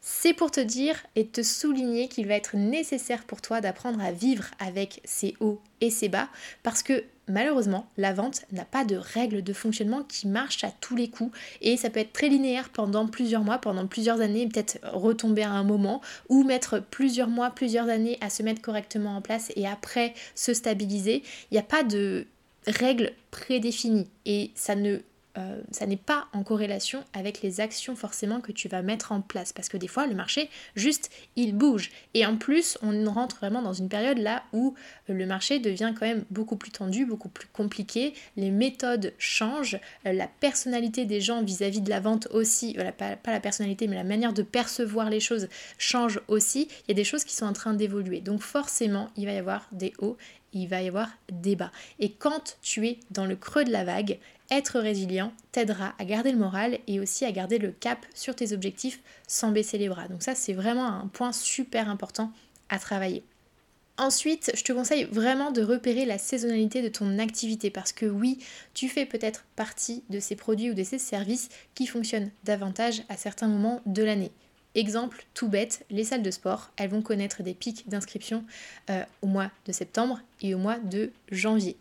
C'est 0.00 0.32
pour 0.32 0.50
te 0.50 0.60
dire 0.60 0.96
et 1.14 1.26
te 1.26 1.42
souligner 1.42 2.08
qu'il 2.08 2.26
va 2.26 2.34
être 2.34 2.56
nécessaire 2.56 3.24
pour 3.24 3.42
toi 3.42 3.60
d'apprendre 3.60 4.02
à 4.02 4.12
vivre 4.12 4.44
avec 4.58 5.02
ces 5.04 5.36
hauts 5.40 5.60
et 5.82 5.90
ces 5.90 6.08
bas 6.08 6.28
parce 6.62 6.82
que 6.82 7.04
malheureusement, 7.28 7.86
la 7.96 8.12
vente 8.12 8.42
n'a 8.50 8.64
pas 8.64 8.84
de 8.84 8.96
règles 8.96 9.42
de 9.42 9.52
fonctionnement 9.52 10.02
qui 10.02 10.26
marchent 10.26 10.64
à 10.64 10.70
tous 10.70 10.96
les 10.96 11.08
coups 11.08 11.36
et 11.60 11.76
ça 11.76 11.90
peut 11.90 12.00
être 12.00 12.12
très 12.12 12.28
linéaire 12.28 12.70
pendant 12.70 13.06
plusieurs 13.06 13.44
mois, 13.44 13.58
pendant 13.58 13.86
plusieurs 13.86 14.20
années, 14.20 14.48
peut-être 14.48 14.78
retomber 14.92 15.42
à 15.42 15.50
un 15.50 15.64
moment 15.64 16.00
ou 16.28 16.44
mettre 16.44 16.80
plusieurs 16.80 17.28
mois, 17.28 17.50
plusieurs 17.50 17.88
années 17.88 18.18
à 18.20 18.30
se 18.30 18.42
mettre 18.42 18.62
correctement 18.62 19.16
en 19.16 19.20
place 19.20 19.52
et 19.54 19.66
après 19.66 20.14
se 20.34 20.54
stabiliser. 20.54 21.22
Il 21.50 21.54
n'y 21.54 21.58
a 21.58 21.62
pas 21.62 21.82
de 21.82 22.26
règles 22.66 23.12
prédéfinies 23.30 24.08
et 24.26 24.50
ça 24.54 24.74
ne 24.74 24.98
euh, 25.40 25.60
ça 25.70 25.86
n'est 25.86 25.96
pas 25.96 26.26
en 26.32 26.42
corrélation 26.42 27.04
avec 27.12 27.42
les 27.42 27.60
actions 27.60 27.96
forcément 27.96 28.40
que 28.40 28.52
tu 28.52 28.68
vas 28.68 28.82
mettre 28.82 29.12
en 29.12 29.20
place. 29.20 29.52
Parce 29.52 29.68
que 29.68 29.76
des 29.76 29.88
fois, 29.88 30.06
le 30.06 30.14
marché, 30.14 30.50
juste, 30.76 31.10
il 31.36 31.54
bouge. 31.54 31.90
Et 32.14 32.26
en 32.26 32.36
plus, 32.36 32.78
on 32.82 33.10
rentre 33.10 33.36
vraiment 33.36 33.62
dans 33.62 33.72
une 33.72 33.88
période 33.88 34.18
là 34.18 34.42
où 34.52 34.74
euh, 35.08 35.14
le 35.14 35.26
marché 35.26 35.58
devient 35.58 35.94
quand 35.98 36.06
même 36.06 36.24
beaucoup 36.30 36.56
plus 36.56 36.70
tendu, 36.70 37.06
beaucoup 37.06 37.28
plus 37.28 37.48
compliqué. 37.48 38.14
Les 38.36 38.50
méthodes 38.50 39.14
changent. 39.18 39.78
Euh, 40.06 40.12
la 40.12 40.26
personnalité 40.26 41.06
des 41.06 41.20
gens 41.20 41.42
vis-à-vis 41.42 41.80
de 41.80 41.90
la 41.90 42.00
vente 42.00 42.28
aussi, 42.32 42.76
pas, 42.98 43.16
pas, 43.16 43.32
la 43.32 43.40
personnalité, 43.40 43.86
mais 43.86 43.96
la 43.96 44.04
manière 44.04 44.32
de 44.32 44.42
percevoir 44.42 45.10
les 45.10 45.20
choses 45.20 45.48
change 45.78 46.20
aussi. 46.28 46.68
Il 46.86 46.88
y 46.88 46.92
a 46.92 46.94
des 46.94 47.04
choses 47.04 47.24
qui 47.24 47.34
sont 47.34 47.46
en 47.46 47.52
train 47.52 47.74
d'évoluer. 47.74 48.20
Donc 48.20 48.42
forcément, 48.42 49.08
il 49.16 49.26
va 49.26 49.32
y 49.32 49.38
avoir 49.38 49.66
des 49.72 49.92
hauts 49.98 50.16
il 50.52 50.66
va 50.66 50.82
y 50.82 50.88
avoir 50.88 51.08
des 51.30 51.56
bas. 51.56 51.70
Et 51.98 52.12
quand 52.12 52.58
tu 52.62 52.86
es 52.86 52.98
dans 53.10 53.26
le 53.26 53.36
creux 53.36 53.64
de 53.64 53.70
la 53.70 53.84
vague, 53.84 54.18
être 54.50 54.80
résilient 54.80 55.32
t'aidera 55.52 55.94
à 55.98 56.04
garder 56.04 56.32
le 56.32 56.38
moral 56.38 56.78
et 56.86 57.00
aussi 57.00 57.24
à 57.24 57.32
garder 57.32 57.58
le 57.58 57.70
cap 57.70 58.04
sur 58.14 58.34
tes 58.34 58.52
objectifs 58.52 59.00
sans 59.26 59.52
baisser 59.52 59.78
les 59.78 59.88
bras. 59.88 60.08
Donc 60.08 60.22
ça, 60.22 60.34
c'est 60.34 60.52
vraiment 60.52 60.86
un 60.86 61.06
point 61.06 61.32
super 61.32 61.88
important 61.88 62.32
à 62.68 62.78
travailler. 62.78 63.24
Ensuite, 63.96 64.50
je 64.54 64.64
te 64.64 64.72
conseille 64.72 65.04
vraiment 65.04 65.50
de 65.50 65.62
repérer 65.62 66.06
la 66.06 66.16
saisonnalité 66.16 66.80
de 66.80 66.88
ton 66.88 67.18
activité 67.18 67.70
parce 67.70 67.92
que 67.92 68.06
oui, 68.06 68.38
tu 68.72 68.88
fais 68.88 69.04
peut-être 69.04 69.44
partie 69.56 70.02
de 70.08 70.20
ces 70.20 70.36
produits 70.36 70.70
ou 70.70 70.74
de 70.74 70.84
ces 70.84 70.98
services 70.98 71.50
qui 71.74 71.86
fonctionnent 71.86 72.30
davantage 72.44 73.02
à 73.10 73.16
certains 73.16 73.48
moments 73.48 73.82
de 73.84 74.02
l'année. 74.02 74.32
Exemple 74.74 75.26
tout 75.34 75.48
bête, 75.48 75.84
les 75.90 76.04
salles 76.04 76.22
de 76.22 76.30
sport, 76.30 76.70
elles 76.76 76.90
vont 76.90 77.02
connaître 77.02 77.42
des 77.42 77.54
pics 77.54 77.88
d'inscription 77.88 78.44
euh, 78.88 79.04
au 79.20 79.26
mois 79.26 79.50
de 79.66 79.72
septembre 79.72 80.20
et 80.40 80.54
au 80.54 80.58
mois 80.58 80.78
de 80.78 81.12
janvier. 81.30 81.76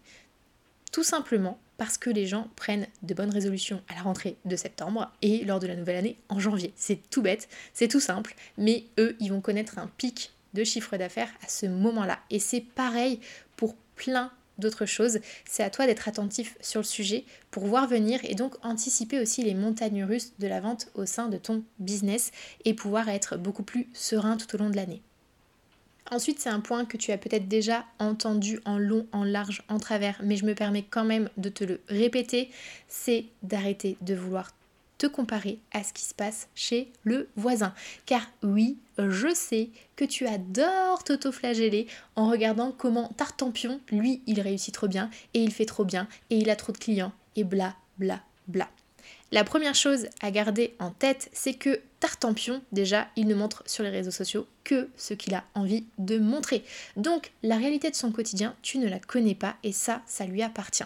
Tout 0.91 1.03
simplement 1.03 1.57
parce 1.79 1.97
que 1.97 2.09
les 2.09 2.27
gens 2.27 2.49
prennent 2.57 2.87
de 3.03 3.13
bonnes 3.13 3.31
résolutions 3.31 3.81
à 3.87 3.95
la 3.95 4.01
rentrée 4.01 4.35
de 4.43 4.55
septembre 4.57 5.11
et 5.21 5.45
lors 5.45 5.59
de 5.59 5.65
la 5.65 5.75
nouvelle 5.75 5.95
année 5.95 6.17
en 6.27 6.37
janvier. 6.37 6.73
C'est 6.75 6.99
tout 7.09 7.21
bête, 7.21 7.47
c'est 7.73 7.87
tout 7.87 8.01
simple, 8.01 8.35
mais 8.57 8.83
eux, 8.99 9.15
ils 9.19 9.31
vont 9.31 9.39
connaître 9.39 9.79
un 9.79 9.87
pic 9.87 10.33
de 10.53 10.65
chiffre 10.65 10.97
d'affaires 10.97 11.31
à 11.41 11.47
ce 11.47 11.67
moment-là. 11.67 12.19
Et 12.29 12.39
c'est 12.39 12.61
pareil 12.61 13.21
pour 13.55 13.75
plein 13.95 14.31
d'autres 14.57 14.85
choses. 14.85 15.19
C'est 15.45 15.63
à 15.63 15.69
toi 15.69 15.87
d'être 15.87 16.09
attentif 16.09 16.57
sur 16.59 16.81
le 16.81 16.85
sujet 16.85 17.23
pour 17.49 17.65
voir 17.65 17.87
venir 17.87 18.19
et 18.23 18.35
donc 18.35 18.55
anticiper 18.61 19.21
aussi 19.21 19.41
les 19.41 19.55
montagnes 19.55 20.03
russes 20.03 20.33
de 20.37 20.47
la 20.47 20.59
vente 20.59 20.89
au 20.95 21.05
sein 21.05 21.29
de 21.29 21.37
ton 21.37 21.63
business 21.79 22.31
et 22.65 22.73
pouvoir 22.73 23.07
être 23.07 23.37
beaucoup 23.37 23.63
plus 23.63 23.87
serein 23.93 24.35
tout 24.35 24.53
au 24.53 24.59
long 24.59 24.69
de 24.69 24.75
l'année. 24.75 25.01
Ensuite, 26.11 26.39
c'est 26.39 26.49
un 26.49 26.59
point 26.59 26.85
que 26.85 26.97
tu 26.97 27.11
as 27.11 27.17
peut-être 27.17 27.47
déjà 27.47 27.85
entendu 27.99 28.59
en 28.65 28.79
long, 28.79 29.05
en 29.11 29.23
large, 29.23 29.61
en 29.69 29.77
travers, 29.77 30.19
mais 30.23 30.37
je 30.37 30.45
me 30.45 30.55
permets 30.55 30.85
quand 30.89 31.05
même 31.05 31.29
de 31.37 31.49
te 31.49 31.63
le 31.63 31.81
répéter, 31.87 32.49
c'est 32.87 33.25
d'arrêter 33.43 33.95
de 34.01 34.15
vouloir 34.15 34.51
te 34.97 35.07
comparer 35.07 35.59
à 35.71 35.83
ce 35.83 35.93
qui 35.93 36.03
se 36.03 36.13
passe 36.13 36.49
chez 36.55 36.91
le 37.03 37.29
voisin. 37.35 37.73
Car 38.05 38.21
oui, 38.43 38.77
je 38.97 39.33
sais 39.33 39.69
que 39.95 40.03
tu 40.03 40.27
adores 40.27 41.03
t'autoflageller 41.03 41.87
en 42.15 42.29
regardant 42.29 42.71
comment 42.71 43.07
Tartampion, 43.15 43.79
lui, 43.91 44.21
il 44.27 44.41
réussit 44.41 44.73
trop 44.73 44.87
bien, 44.87 45.09
et 45.33 45.41
il 45.41 45.53
fait 45.53 45.65
trop 45.65 45.85
bien, 45.85 46.07
et 46.29 46.37
il 46.37 46.49
a 46.49 46.55
trop 46.55 46.73
de 46.73 46.77
clients, 46.77 47.13
et 47.35 47.43
bla 47.43 47.75
bla 47.97 48.19
bla. 48.47 48.67
La 49.31 49.43
première 49.43 49.75
chose 49.75 50.07
à 50.21 50.31
garder 50.31 50.73
en 50.79 50.89
tête, 50.89 51.29
c'est 51.33 51.53
que 51.53 51.79
Tartampion, 51.99 52.61
déjà, 52.71 53.09
il 53.15 53.27
ne 53.27 53.35
montre 53.35 53.61
sur 53.67 53.83
les 53.83 53.89
réseaux 53.89 54.09
sociaux 54.11 54.47
que 54.63 54.89
ce 54.97 55.13
qu'il 55.13 55.35
a 55.35 55.43
envie 55.53 55.85
de 55.97 56.17
montrer. 56.17 56.63
Donc, 56.95 57.31
la 57.43 57.57
réalité 57.57 57.91
de 57.91 57.95
son 57.95 58.11
quotidien, 58.11 58.55
tu 58.63 58.79
ne 58.79 58.87
la 58.87 58.99
connais 58.99 59.35
pas 59.35 59.55
et 59.63 59.71
ça, 59.71 60.01
ça 60.07 60.25
lui 60.25 60.41
appartient. 60.41 60.85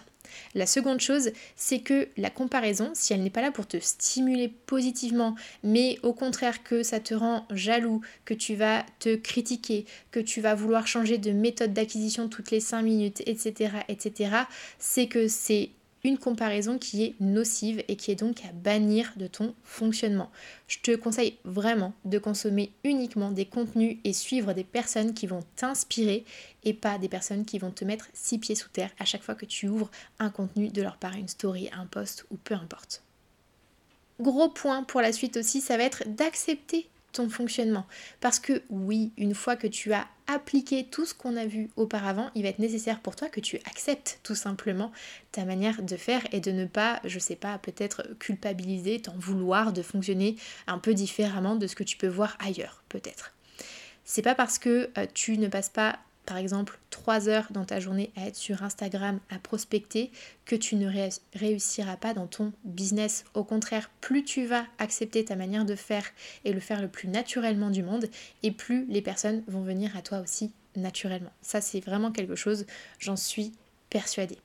La 0.55 0.65
seconde 0.65 0.99
chose, 0.99 1.31
c'est 1.55 1.79
que 1.79 2.07
la 2.17 2.29
comparaison, 2.29 2.91
si 2.93 3.13
elle 3.13 3.23
n'est 3.23 3.29
pas 3.29 3.41
là 3.41 3.51
pour 3.51 3.67
te 3.67 3.77
stimuler 3.79 4.49
positivement, 4.65 5.35
mais 5.63 5.99
au 6.03 6.13
contraire 6.13 6.63
que 6.63 6.83
ça 6.83 6.99
te 6.99 7.13
rend 7.13 7.45
jaloux, 7.51 8.01
que 8.25 8.33
tu 8.33 8.55
vas 8.55 8.85
te 8.99 9.15
critiquer, 9.15 9.85
que 10.11 10.19
tu 10.19 10.41
vas 10.41 10.55
vouloir 10.55 10.87
changer 10.87 11.17
de 11.17 11.31
méthode 11.31 11.73
d'acquisition 11.73 12.29
toutes 12.29 12.51
les 12.51 12.59
5 12.59 12.81
minutes, 12.81 13.21
etc., 13.25 13.71
etc., 13.87 14.35
c'est 14.79 15.07
que 15.07 15.27
c'est 15.27 15.69
une 16.05 16.17
comparaison 16.17 16.77
qui 16.77 17.03
est 17.03 17.15
nocive 17.21 17.81
et 17.87 17.95
qui 17.95 18.11
est 18.11 18.15
donc 18.15 18.43
à 18.43 18.51
bannir 18.51 19.13
de 19.15 19.27
ton 19.27 19.55
fonctionnement. 19.63 20.29
Je 20.67 20.79
te 20.79 20.95
conseille 20.95 21.37
vraiment 21.45 21.93
de 22.03 22.19
consommer 22.19 22.73
uniquement 22.83 23.31
des 23.31 23.45
contenus 23.45 23.97
et 24.03 24.11
suivre 24.11 24.51
des 24.51 24.65
personnes 24.65 25.13
qui 25.13 25.27
vont 25.27 25.43
t'inspirer 25.55 26.25
et 26.65 26.73
pas 26.73 26.97
des 26.97 27.07
personnes 27.07 27.45
qui 27.45 27.57
vont 27.57 27.71
te 27.71 27.85
mettre 27.85 28.09
six 28.13 28.37
pieds 28.37 28.55
sous 28.55 28.69
terre 28.69 28.91
à 28.99 29.05
chaque 29.05 29.23
fois 29.23 29.35
que 29.35 29.45
tu 29.45 29.69
ouvres 29.69 29.89
un 30.19 30.29
contenu 30.29 30.67
de 30.69 30.81
leur 30.81 30.97
part, 30.97 31.15
une 31.15 31.29
story, 31.29 31.69
un 31.71 31.85
post 31.85 32.25
ou 32.31 32.35
peu 32.35 32.53
importe. 32.53 33.01
Gros 34.19 34.49
point 34.49 34.83
pour 34.83 35.01
la 35.01 35.13
suite 35.13 35.37
aussi, 35.37 35.61
ça 35.61 35.77
va 35.77 35.83
être 35.83 36.03
d'accepter 36.07 36.89
ton 37.13 37.29
fonctionnement. 37.29 37.85
Parce 38.19 38.39
que 38.39 38.61
oui, 38.69 39.13
une 39.17 39.33
fois 39.33 39.55
que 39.55 39.67
tu 39.67 39.93
as 39.93 40.07
appliqué 40.27 40.85
tout 40.85 41.05
ce 41.05 41.13
qu'on 41.13 41.37
a 41.37 41.45
vu 41.45 41.69
auparavant, 41.75 42.29
il 42.35 42.43
va 42.43 42.49
être 42.49 42.59
nécessaire 42.59 42.99
pour 42.99 43.15
toi 43.15 43.29
que 43.29 43.39
tu 43.39 43.57
acceptes 43.65 44.19
tout 44.23 44.35
simplement 44.35 44.91
ta 45.31 45.45
manière 45.45 45.81
de 45.81 45.95
faire 45.95 46.21
et 46.31 46.39
de 46.39 46.51
ne 46.51 46.65
pas, 46.65 46.99
je 47.05 47.19
sais 47.19 47.35
pas, 47.35 47.57
peut-être 47.57 48.07
culpabiliser, 48.19 49.01
t'en 49.01 49.15
vouloir 49.17 49.73
de 49.73 49.81
fonctionner 49.81 50.35
un 50.67 50.79
peu 50.79 50.93
différemment 50.93 51.55
de 51.55 51.67
ce 51.67 51.75
que 51.75 51.83
tu 51.83 51.97
peux 51.97 52.07
voir 52.07 52.37
ailleurs, 52.39 52.83
peut-être. 52.89 53.33
C'est 54.05 54.21
pas 54.21 54.35
parce 54.35 54.59
que 54.59 54.89
euh, 54.97 55.05
tu 55.13 55.37
ne 55.37 55.47
passes 55.47 55.69
pas 55.69 55.99
par 56.25 56.37
exemple 56.37 56.79
3 56.89 57.29
heures 57.29 57.47
dans 57.51 57.65
ta 57.65 57.79
journée 57.79 58.11
à 58.15 58.27
être 58.27 58.35
sur 58.35 58.63
Instagram, 58.63 59.19
à 59.29 59.39
prospecter, 59.39 60.11
que 60.45 60.55
tu 60.55 60.75
ne 60.75 60.89
réussiras 61.35 61.97
pas 61.97 62.13
dans 62.13 62.27
ton 62.27 62.53
business. 62.63 63.25
Au 63.33 63.43
contraire, 63.43 63.89
plus 64.01 64.23
tu 64.23 64.45
vas 64.45 64.65
accepter 64.77 65.25
ta 65.25 65.35
manière 65.35 65.65
de 65.65 65.75
faire 65.75 66.05
et 66.45 66.53
le 66.53 66.59
faire 66.59 66.81
le 66.81 66.87
plus 66.87 67.07
naturellement 67.09 67.69
du 67.69 67.83
monde, 67.83 68.09
et 68.41 68.51
plus 68.51 68.85
les 68.87 69.01
personnes 69.01 69.43
vont 69.47 69.61
venir 69.61 69.95
à 69.97 70.01
toi 70.01 70.19
aussi 70.19 70.51
naturellement. 70.75 71.31
Ça, 71.41 71.61
c'est 71.61 71.79
vraiment 71.79 72.11
quelque 72.11 72.35
chose, 72.35 72.65
j'en 72.99 73.15
suis 73.15 73.51
persuadée. 73.89 74.37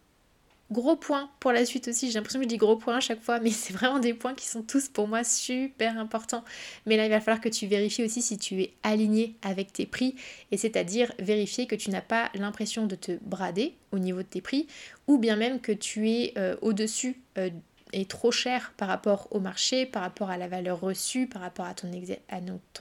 Gros 0.71 0.97
point 0.97 1.31
pour 1.41 1.53
la 1.53 1.65
suite 1.65 1.89
aussi, 1.89 2.09
j'ai 2.09 2.15
l'impression 2.15 2.41
que 2.41 2.45
je 2.45 2.49
dis 2.49 2.59
gros 2.59 2.77
point 2.77 2.97
à 2.97 3.01
chaque 3.01 3.23
fois, 3.23 3.41
mais 3.41 3.51
c'est 3.53 3.73
vraiment 3.73 3.99
des 3.99 4.13
points 4.13 4.35
qui 4.35 4.47
sont 4.47 4.63
tous 4.63 4.89
pour 4.89 5.09
moi 5.09 5.25
super 5.25 5.99
importants. 5.99 6.45
Mais 6.85 6.97
là, 6.97 7.07
il 7.07 7.11
va 7.11 7.21
falloir 7.21 7.41
que 7.41 7.49
tu 7.49 7.67
vérifies 7.67 8.05
aussi 8.05 8.21
si 8.21 8.37
tu 8.37 8.61
es 8.63 8.73
aligné 8.83 9.35
avec 9.43 9.73
tes 9.73 9.87
prix, 9.87 10.15
et 10.51 10.59
c'est-à-dire 10.59 11.13
vérifier 11.19 11.67
que 11.67 11.75
tu 11.75 11.91
n'as 11.91 12.03
pas 12.03 12.31
l'impression 12.35 12.87
de 12.87 12.97
te 12.97 13.13
brader 13.23 13.75
au 13.93 13.99
niveau 13.99 14.19
de 14.19 14.29
tes 14.29 14.43
prix, 14.43 14.67
ou 15.07 15.17
bien 15.17 15.37
même 15.37 15.61
que 15.61 15.73
tu 15.73 16.11
es 16.11 16.35
euh, 16.37 16.57
au-dessus 16.61 17.17
euh, 17.39 17.49
est 17.93 18.11
trop 18.11 18.31
cher 18.31 18.73
par 18.77 18.89
rapport 18.89 19.29
au 19.31 19.41
marché, 19.41 19.87
par 19.87 20.03
rapport 20.03 20.31
à 20.31 20.37
la 20.37 20.49
valeur 20.49 20.81
reçue, 20.81 21.27
par 21.27 21.43
rapport 21.43 21.67
à 21.67 21.75
ton, 21.75 21.91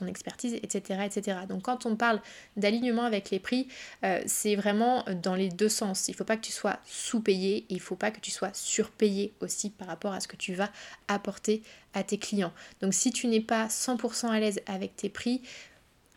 expertise, 0.06 0.54
etc., 0.54 1.00
etc. 1.04 1.38
Donc 1.48 1.62
quand 1.62 1.86
on 1.86 1.96
parle 1.96 2.20
d'alignement 2.56 3.04
avec 3.04 3.30
les 3.30 3.38
prix, 3.38 3.68
euh, 4.04 4.20
c'est 4.26 4.56
vraiment 4.56 5.04
dans 5.22 5.34
les 5.34 5.48
deux 5.48 5.68
sens. 5.68 6.08
Il 6.08 6.12
ne 6.12 6.16
faut 6.16 6.24
pas 6.24 6.36
que 6.36 6.44
tu 6.44 6.52
sois 6.52 6.78
sous-payé, 6.86 7.66
il 7.68 7.76
ne 7.76 7.82
faut 7.82 7.96
pas 7.96 8.10
que 8.10 8.20
tu 8.20 8.30
sois 8.30 8.50
surpayé 8.52 9.32
aussi 9.40 9.70
par 9.70 9.88
rapport 9.88 10.12
à 10.12 10.20
ce 10.20 10.28
que 10.28 10.36
tu 10.36 10.54
vas 10.54 10.70
apporter 11.08 11.62
à 11.94 12.02
tes 12.02 12.18
clients. 12.18 12.52
Donc 12.80 12.94
si 12.94 13.10
tu 13.10 13.26
n'es 13.26 13.40
pas 13.40 13.66
100% 13.66 14.28
à 14.28 14.40
l'aise 14.40 14.60
avec 14.66 14.96
tes 14.96 15.08
prix, 15.08 15.42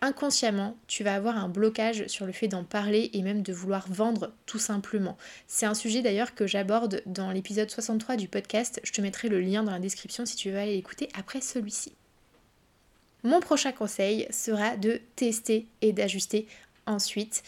inconsciemment, 0.01 0.77
tu 0.87 1.03
vas 1.03 1.15
avoir 1.15 1.37
un 1.37 1.47
blocage 1.47 2.07
sur 2.07 2.25
le 2.25 2.31
fait 2.31 2.47
d'en 2.47 2.63
parler 2.63 3.11
et 3.13 3.21
même 3.21 3.43
de 3.43 3.53
vouloir 3.53 3.87
vendre 3.87 4.33
tout 4.45 4.59
simplement. 4.59 5.17
C'est 5.47 5.65
un 5.65 5.73
sujet 5.73 6.01
d'ailleurs 6.01 6.33
que 6.35 6.47
j'aborde 6.47 7.01
dans 7.05 7.31
l'épisode 7.31 7.69
63 7.69 8.15
du 8.15 8.27
podcast. 8.27 8.81
Je 8.83 8.91
te 8.91 9.01
mettrai 9.01 9.29
le 9.29 9.39
lien 9.39 9.63
dans 9.63 9.71
la 9.71 9.79
description 9.79 10.25
si 10.25 10.35
tu 10.35 10.51
veux 10.51 10.57
aller 10.57 10.75
l'écouter 10.75 11.09
après 11.13 11.41
celui-ci. 11.41 11.93
Mon 13.23 13.39
prochain 13.39 13.71
conseil 13.71 14.27
sera 14.31 14.75
de 14.77 14.99
tester 15.15 15.67
et 15.81 15.93
d'ajuster 15.93 16.47
ensuite 16.87 17.43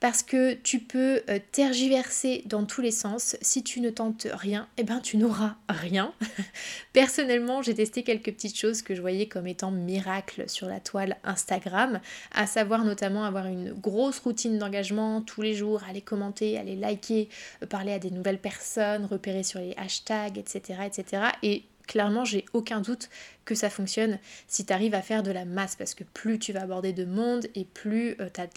parce 0.00 0.22
que 0.22 0.54
tu 0.54 0.78
peux 0.78 1.22
euh, 1.28 1.38
tergiverser 1.52 2.42
dans 2.46 2.64
tous 2.64 2.80
les 2.80 2.90
sens. 2.90 3.36
Si 3.42 3.62
tu 3.62 3.80
ne 3.80 3.90
tentes 3.90 4.28
rien, 4.32 4.68
eh 4.76 4.84
ben 4.84 5.00
tu 5.00 5.16
n'auras 5.16 5.56
rien. 5.68 6.12
Personnellement, 6.92 7.62
j'ai 7.62 7.74
testé 7.74 8.02
quelques 8.02 8.32
petites 8.32 8.58
choses 8.58 8.82
que 8.82 8.94
je 8.94 9.00
voyais 9.00 9.26
comme 9.26 9.46
étant 9.46 9.70
miracles 9.70 10.48
sur 10.48 10.68
la 10.68 10.80
toile 10.80 11.16
Instagram, 11.24 12.00
à 12.32 12.46
savoir 12.46 12.84
notamment 12.84 13.24
avoir 13.24 13.46
une 13.46 13.72
grosse 13.72 14.20
routine 14.20 14.58
d'engagement 14.58 15.20
tous 15.22 15.42
les 15.42 15.54
jours, 15.54 15.82
aller 15.88 16.02
commenter, 16.02 16.58
aller 16.58 16.76
liker, 16.76 17.28
euh, 17.62 17.66
parler 17.66 17.92
à 17.92 17.98
des 17.98 18.10
nouvelles 18.10 18.40
personnes, 18.40 19.04
repérer 19.04 19.42
sur 19.42 19.60
les 19.60 19.74
hashtags, 19.76 20.38
etc. 20.38 20.80
etc. 20.86 21.22
Et 21.42 21.64
clairement, 21.88 22.24
j'ai 22.24 22.44
aucun 22.52 22.80
doute 22.80 23.08
que 23.44 23.56
ça 23.56 23.70
fonctionne 23.70 24.20
si 24.46 24.64
tu 24.64 24.72
arrives 24.72 24.94
à 24.94 25.02
faire 25.02 25.24
de 25.24 25.32
la 25.32 25.44
masse, 25.44 25.74
parce 25.74 25.94
que 25.94 26.04
plus 26.04 26.38
tu 26.38 26.52
vas 26.52 26.62
aborder 26.62 26.92
de 26.92 27.04
monde 27.04 27.46
et 27.56 27.64
plus 27.64 28.14
euh, 28.20 28.28
tu 28.32 28.40
as, 28.40 28.48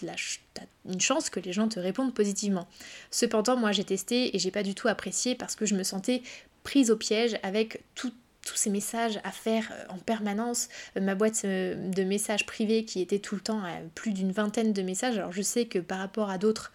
une 0.85 1.01
chance 1.01 1.31
que 1.31 1.39
les 1.39 1.53
gens 1.53 1.67
te 1.67 1.79
répondent 1.79 2.13
positivement. 2.13 2.67
Cependant, 3.09 3.57
moi 3.57 3.71
j'ai 3.71 3.85
testé 3.85 4.35
et 4.35 4.39
j'ai 4.39 4.51
pas 4.51 4.63
du 4.63 4.75
tout 4.75 4.87
apprécié 4.87 5.33
parce 5.33 5.55
que 5.55 5.65
je 5.65 5.75
me 5.75 5.83
sentais 5.83 6.21
prise 6.63 6.91
au 6.91 6.97
piège 6.97 7.39
avec 7.41 7.83
tout 7.95 8.13
tous 8.51 8.57
ces 8.57 8.69
messages 8.69 9.17
à 9.23 9.31
faire 9.31 9.71
euh, 9.71 9.93
en 9.93 9.97
permanence, 9.97 10.67
euh, 10.97 11.01
ma 11.01 11.15
boîte 11.15 11.43
euh, 11.45 11.75
de 11.89 12.03
messages 12.03 12.45
privés 12.45 12.83
qui 12.83 12.99
était 12.99 13.19
tout 13.19 13.35
le 13.35 13.41
temps 13.41 13.63
à 13.63 13.77
plus 13.95 14.11
d'une 14.11 14.33
vingtaine 14.33 14.73
de 14.73 14.81
messages. 14.81 15.17
Alors 15.17 15.31
je 15.31 15.41
sais 15.41 15.65
que 15.65 15.79
par 15.79 15.99
rapport 15.99 16.29
à 16.29 16.37
d'autres, 16.37 16.73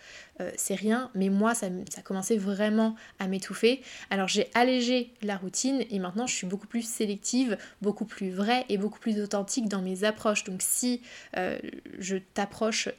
c'est 0.57 0.75
rien, 0.75 1.11
mais 1.15 1.31
moi 1.31 1.55
ça, 1.55 1.69
ça 1.89 2.03
commençait 2.03 2.37
vraiment 2.37 2.95
à 3.19 3.27
m'étouffer. 3.27 3.81
Alors 4.11 4.29
j'ai 4.29 4.51
allégé 4.53 5.15
la 5.23 5.39
routine 5.39 5.83
et 5.91 5.99
maintenant 5.99 6.27
je 6.27 6.35
suis 6.35 6.47
beaucoup 6.47 6.67
plus 6.67 6.87
sélective, 6.87 7.57
beaucoup 7.81 8.05
plus 8.05 8.31
vraie 8.31 8.67
et 8.69 8.77
beaucoup 8.77 8.99
plus 8.99 9.19
authentique 9.23 9.67
dans 9.67 9.81
mes 9.81 10.05
approches. 10.05 10.45
Donc 10.45 10.61
si 10.61 11.01
je 11.35 12.17
t'approche 12.35 12.91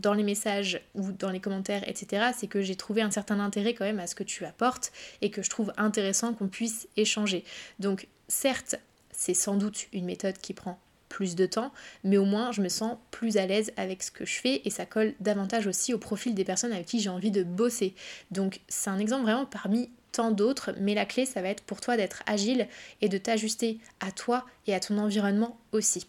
dans 0.00 0.14
les 0.14 0.22
messages 0.22 0.80
ou 0.94 1.12
dans 1.12 1.30
les 1.30 1.40
commentaires, 1.40 1.88
etc., 1.88 2.30
c'est 2.36 2.46
que 2.46 2.62
j'ai 2.62 2.76
trouvé 2.76 3.02
un 3.02 3.10
certain 3.10 3.40
intérêt 3.40 3.74
quand 3.74 3.84
même 3.84 4.00
à 4.00 4.06
ce 4.06 4.14
que 4.14 4.24
tu 4.24 4.44
apportes 4.44 4.92
et 5.22 5.30
que 5.30 5.42
je 5.42 5.50
trouve 5.50 5.72
intéressant 5.76 6.34
qu'on 6.34 6.48
puisse 6.48 6.88
échanger. 6.96 7.44
Donc 7.78 8.08
certes, 8.28 8.76
c'est 9.10 9.34
sans 9.34 9.56
doute 9.56 9.86
une 9.92 10.04
méthode 10.04 10.38
qui 10.38 10.54
prend 10.54 10.78
plus 11.08 11.34
de 11.34 11.46
temps, 11.46 11.72
mais 12.04 12.18
au 12.18 12.24
moins 12.24 12.52
je 12.52 12.60
me 12.60 12.68
sens 12.68 12.98
plus 13.10 13.36
à 13.36 13.46
l'aise 13.46 13.72
avec 13.76 14.02
ce 14.02 14.10
que 14.10 14.26
je 14.26 14.34
fais 14.34 14.62
et 14.64 14.70
ça 14.70 14.86
colle 14.86 15.14
davantage 15.20 15.66
aussi 15.66 15.94
au 15.94 15.98
profil 15.98 16.34
des 16.34 16.44
personnes 16.44 16.72
avec 16.72 16.86
qui 16.86 17.00
j'ai 17.00 17.08
envie 17.08 17.30
de 17.30 17.42
bosser. 17.42 17.94
Donc 18.30 18.60
c'est 18.68 18.90
un 18.90 18.98
exemple 18.98 19.22
vraiment 19.22 19.46
parmi 19.46 19.90
tant 20.12 20.30
d'autres, 20.30 20.72
mais 20.80 20.94
la 20.94 21.06
clé 21.06 21.24
ça 21.24 21.42
va 21.42 21.48
être 21.48 21.62
pour 21.62 21.80
toi 21.80 21.96
d'être 21.96 22.22
agile 22.26 22.68
et 23.00 23.08
de 23.08 23.18
t'ajuster 23.18 23.78
à 24.00 24.10
toi 24.12 24.44
et 24.66 24.74
à 24.74 24.80
ton 24.80 24.98
environnement 24.98 25.58
aussi. 25.72 26.06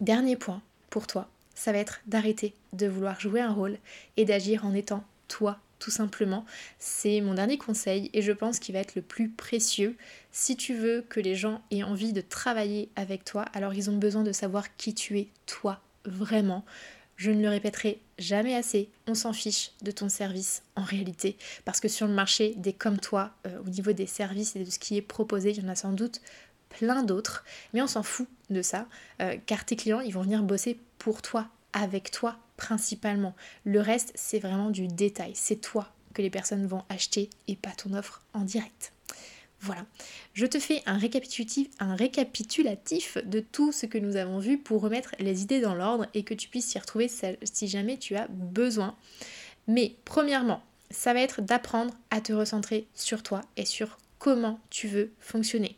Dernier 0.00 0.36
point 0.36 0.62
pour 0.90 1.06
toi, 1.06 1.28
ça 1.54 1.72
va 1.72 1.78
être 1.78 2.00
d'arrêter 2.06 2.54
de 2.72 2.86
vouloir 2.86 3.20
jouer 3.20 3.40
un 3.40 3.52
rôle 3.52 3.78
et 4.16 4.24
d'agir 4.24 4.64
en 4.64 4.74
étant 4.74 5.04
toi 5.28 5.58
tout 5.82 5.90
simplement. 5.90 6.44
C'est 6.78 7.20
mon 7.20 7.34
dernier 7.34 7.58
conseil 7.58 8.08
et 8.12 8.22
je 8.22 8.30
pense 8.30 8.60
qu'il 8.60 8.74
va 8.74 8.78
être 8.78 8.94
le 8.94 9.02
plus 9.02 9.28
précieux. 9.28 9.96
Si 10.30 10.56
tu 10.56 10.74
veux 10.74 11.04
que 11.08 11.18
les 11.18 11.34
gens 11.34 11.60
aient 11.72 11.82
envie 11.82 12.12
de 12.12 12.20
travailler 12.20 12.88
avec 12.94 13.24
toi, 13.24 13.46
alors 13.52 13.74
ils 13.74 13.90
ont 13.90 13.96
besoin 13.96 14.22
de 14.22 14.30
savoir 14.30 14.76
qui 14.76 14.94
tu 14.94 15.18
es, 15.18 15.26
toi, 15.46 15.80
vraiment. 16.04 16.64
Je 17.16 17.32
ne 17.32 17.42
le 17.42 17.48
répéterai 17.48 18.00
jamais 18.16 18.54
assez, 18.54 18.90
on 19.08 19.14
s'en 19.14 19.32
fiche 19.32 19.72
de 19.82 19.90
ton 19.90 20.08
service 20.08 20.62
en 20.76 20.84
réalité, 20.84 21.36
parce 21.64 21.80
que 21.80 21.88
sur 21.88 22.06
le 22.06 22.14
marché, 22.14 22.54
des 22.56 22.72
comme 22.72 22.98
toi, 22.98 23.32
euh, 23.48 23.58
au 23.66 23.68
niveau 23.68 23.92
des 23.92 24.06
services 24.06 24.54
et 24.54 24.64
de 24.64 24.70
ce 24.70 24.78
qui 24.78 24.96
est 24.96 25.02
proposé, 25.02 25.50
il 25.50 25.62
y 25.62 25.66
en 25.66 25.68
a 25.68 25.74
sans 25.74 25.92
doute 25.92 26.20
plein 26.68 27.02
d'autres, 27.02 27.44
mais 27.74 27.82
on 27.82 27.86
s'en 27.88 28.04
fout 28.04 28.28
de 28.50 28.62
ça, 28.62 28.86
euh, 29.20 29.36
car 29.46 29.64
tes 29.64 29.76
clients, 29.76 30.00
ils 30.00 30.14
vont 30.14 30.22
venir 30.22 30.42
bosser 30.42 30.78
pour 30.98 31.22
toi, 31.22 31.48
avec 31.72 32.12
toi 32.12 32.38
principalement. 32.62 33.34
Le 33.64 33.80
reste, 33.80 34.12
c'est 34.14 34.38
vraiment 34.38 34.70
du 34.70 34.86
détail. 34.86 35.32
C'est 35.34 35.60
toi 35.60 35.88
que 36.14 36.22
les 36.22 36.30
personnes 36.30 36.64
vont 36.64 36.84
acheter 36.88 37.28
et 37.48 37.56
pas 37.56 37.72
ton 37.72 37.92
offre 37.92 38.22
en 38.34 38.42
direct. 38.42 38.92
Voilà, 39.60 39.84
je 40.32 40.46
te 40.46 40.60
fais 40.60 40.80
un 40.86 40.96
récapitulatif, 40.96 43.18
de 43.24 43.40
tout 43.40 43.72
ce 43.72 43.86
que 43.86 43.98
nous 43.98 44.14
avons 44.14 44.38
vu 44.38 44.58
pour 44.58 44.80
remettre 44.80 45.16
les 45.18 45.42
idées 45.42 45.60
dans 45.60 45.74
l'ordre 45.74 46.06
et 46.14 46.22
que 46.22 46.34
tu 46.34 46.48
puisses 46.48 46.72
y 46.74 46.78
retrouver 46.78 47.10
si 47.42 47.66
jamais 47.66 47.96
tu 47.96 48.14
as 48.14 48.28
besoin. 48.28 48.96
Mais 49.66 49.96
premièrement, 50.04 50.62
ça 50.90 51.14
va 51.14 51.20
être 51.20 51.42
d'apprendre 51.42 51.92
à 52.10 52.20
te 52.20 52.32
recentrer 52.32 52.86
sur 52.94 53.24
toi 53.24 53.40
et 53.56 53.64
sur 53.64 53.98
comment 54.20 54.60
tu 54.70 54.86
veux 54.86 55.10
fonctionner. 55.18 55.76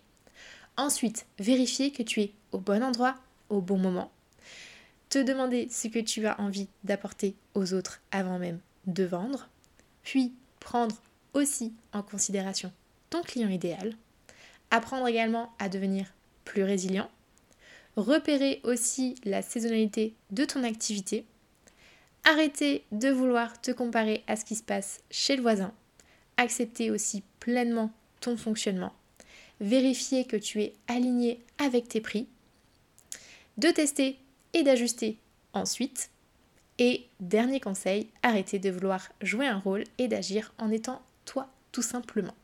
Ensuite, 0.77 1.25
vérifier 1.39 1.93
que 1.93 2.03
tu 2.03 2.21
es 2.21 2.33
au 2.53 2.59
bon 2.59 2.83
endroit, 2.83 3.15
au 3.49 3.63
bon 3.63 3.79
moment, 3.79 4.11
te 5.15 5.21
demander 5.21 5.69
ce 5.71 5.87
que 5.87 6.01
tu 6.01 6.27
as 6.27 6.41
envie 6.41 6.67
d'apporter 6.83 7.37
aux 7.55 7.73
autres 7.73 8.01
avant 8.11 8.41
même 8.41 8.59
de 8.89 9.05
vendre, 9.05 9.49
puis 10.03 10.33
prendre 10.59 10.97
aussi 11.35 11.73
en 11.93 12.03
considération 12.03 12.73
ton 13.11 13.23
client 13.23 13.49
idéal, 13.49 13.95
apprendre 14.73 15.07
également 15.07 15.55
à 15.61 15.69
devenir 15.69 16.13
plus 16.45 16.65
résilient, 16.65 17.09
repérer 17.95 18.61
aussi 18.65 19.15
la 19.25 19.41
saisonnalité 19.41 20.15
de 20.33 20.45
ton 20.45 20.65
activité, 20.65 21.25
arrêter 22.25 22.85
de 22.91 23.11
vouloir 23.11 23.61
te 23.61 23.71
comparer 23.71 24.25
à 24.27 24.35
ce 24.35 24.45
qui 24.45 24.57
se 24.57 24.65
passe 24.65 24.99
chez 25.13 25.37
le 25.37 25.43
voisin, 25.43 25.73
accepter 26.39 26.91
aussi 26.91 27.23
pleinement 27.39 27.93
ton 28.21 28.37
fonctionnement, 28.37 28.93
vérifier 29.61 30.25
que 30.25 30.37
tu 30.37 30.61
es 30.61 30.73
aligné 30.89 31.39
avec 31.59 31.87
tes 31.87 32.01
prix, 32.01 32.27
de 33.59 33.71
tester 33.71 34.19
et 34.55 34.63
d'ajuster 34.63 35.19
ensuite. 35.53 36.11
Et 36.79 37.07
dernier 37.21 37.61
conseil, 37.61 38.09
arrêtez 38.23 38.59
de 38.59 38.71
vouloir 38.71 39.11
jouer 39.21 39.47
un 39.47 39.59
rôle 39.59 39.85
et 39.99 40.09
d'agir 40.09 40.53
en 40.59 40.71
étant 40.71 41.03
toi 41.25 41.49
tout 41.71 41.83
simplement. 41.83 42.35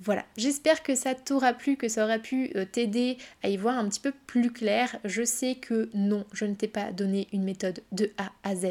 Voilà, 0.00 0.24
j'espère 0.36 0.82
que 0.82 0.96
ça 0.96 1.14
t'aura 1.14 1.52
plu, 1.52 1.76
que 1.76 1.88
ça 1.88 2.04
aura 2.04 2.18
pu 2.18 2.50
euh, 2.56 2.64
t'aider 2.64 3.18
à 3.44 3.48
y 3.48 3.56
voir 3.56 3.78
un 3.78 3.88
petit 3.88 4.00
peu 4.00 4.12
plus 4.26 4.50
clair. 4.50 4.98
Je 5.04 5.22
sais 5.22 5.54
que 5.54 5.90
non, 5.94 6.24
je 6.32 6.44
ne 6.44 6.54
t'ai 6.54 6.66
pas 6.66 6.90
donné 6.90 7.28
une 7.32 7.44
méthode 7.44 7.80
de 7.92 8.10
A 8.18 8.32
à 8.42 8.56
Z 8.56 8.64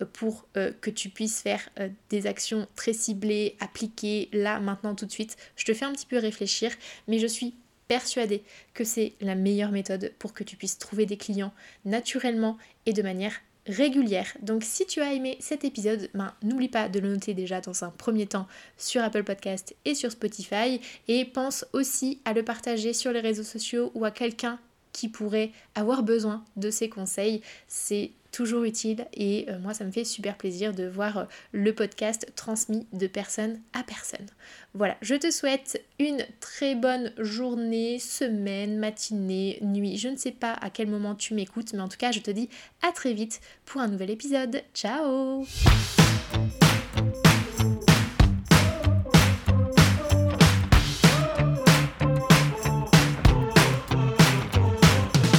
euh, 0.00 0.04
pour 0.12 0.46
euh, 0.56 0.72
que 0.80 0.90
tu 0.90 1.08
puisses 1.08 1.42
faire 1.42 1.68
des 2.10 2.28
actions 2.28 2.68
très 2.76 2.92
ciblées, 2.92 3.56
appliquées 3.58 4.28
là, 4.32 4.60
maintenant, 4.60 4.94
tout 4.94 5.06
de 5.06 5.10
suite. 5.10 5.36
Je 5.56 5.64
te 5.64 5.74
fais 5.74 5.84
un 5.84 5.92
petit 5.92 6.06
peu 6.06 6.18
réfléchir, 6.18 6.70
mais 7.08 7.18
je 7.18 7.26
suis 7.26 7.54
persuadée 7.88 8.42
que 8.74 8.84
c'est 8.84 9.14
la 9.20 9.34
meilleure 9.34 9.72
méthode 9.72 10.12
pour 10.18 10.32
que 10.32 10.44
tu 10.44 10.56
puisses 10.56 10.78
trouver 10.78 11.06
des 11.06 11.16
clients 11.16 11.52
naturellement 11.84 12.56
et 12.86 12.92
de 12.92 13.02
manière 13.02 13.34
régulière. 13.66 14.36
Donc 14.40 14.64
si 14.64 14.86
tu 14.86 15.00
as 15.00 15.12
aimé 15.12 15.36
cet 15.40 15.64
épisode, 15.64 16.08
ben, 16.14 16.32
n'oublie 16.42 16.68
pas 16.68 16.88
de 16.88 17.00
le 17.00 17.10
noter 17.10 17.34
déjà 17.34 17.60
dans 17.60 17.84
un 17.84 17.90
premier 17.90 18.26
temps 18.26 18.46
sur 18.76 19.02
Apple 19.02 19.24
Podcast 19.24 19.76
et 19.84 19.94
sur 19.94 20.10
Spotify 20.10 20.80
et 21.06 21.24
pense 21.24 21.66
aussi 21.72 22.20
à 22.24 22.32
le 22.32 22.42
partager 22.42 22.92
sur 22.92 23.12
les 23.12 23.20
réseaux 23.20 23.42
sociaux 23.42 23.90
ou 23.94 24.04
à 24.04 24.10
quelqu'un 24.10 24.58
qui 24.92 25.08
pourrait 25.08 25.52
avoir 25.74 26.02
besoin 26.02 26.44
de 26.56 26.70
ces 26.70 26.88
conseils. 26.88 27.42
C'est 27.68 28.12
toujours 28.32 28.64
utile 28.64 29.06
et 29.14 29.46
euh, 29.48 29.58
moi 29.58 29.74
ça 29.74 29.84
me 29.84 29.90
fait 29.90 30.04
super 30.04 30.36
plaisir 30.36 30.74
de 30.74 30.86
voir 30.86 31.18
euh, 31.18 31.24
le 31.52 31.74
podcast 31.74 32.30
transmis 32.34 32.86
de 32.92 33.06
personne 33.06 33.60
à 33.72 33.82
personne. 33.82 34.26
Voilà, 34.74 34.96
je 35.02 35.14
te 35.14 35.30
souhaite 35.30 35.82
une 35.98 36.24
très 36.40 36.74
bonne 36.74 37.12
journée, 37.18 37.98
semaine, 37.98 38.78
matinée, 38.78 39.58
nuit. 39.62 39.96
Je 39.98 40.08
ne 40.08 40.16
sais 40.16 40.32
pas 40.32 40.52
à 40.52 40.70
quel 40.70 40.88
moment 40.88 41.14
tu 41.14 41.34
m'écoutes, 41.34 41.72
mais 41.72 41.80
en 41.80 41.88
tout 41.88 41.98
cas 41.98 42.12
je 42.12 42.20
te 42.20 42.30
dis 42.30 42.48
à 42.86 42.92
très 42.92 43.12
vite 43.12 43.40
pour 43.64 43.80
un 43.80 43.88
nouvel 43.88 44.10
épisode. 44.10 44.62
Ciao 44.74 45.44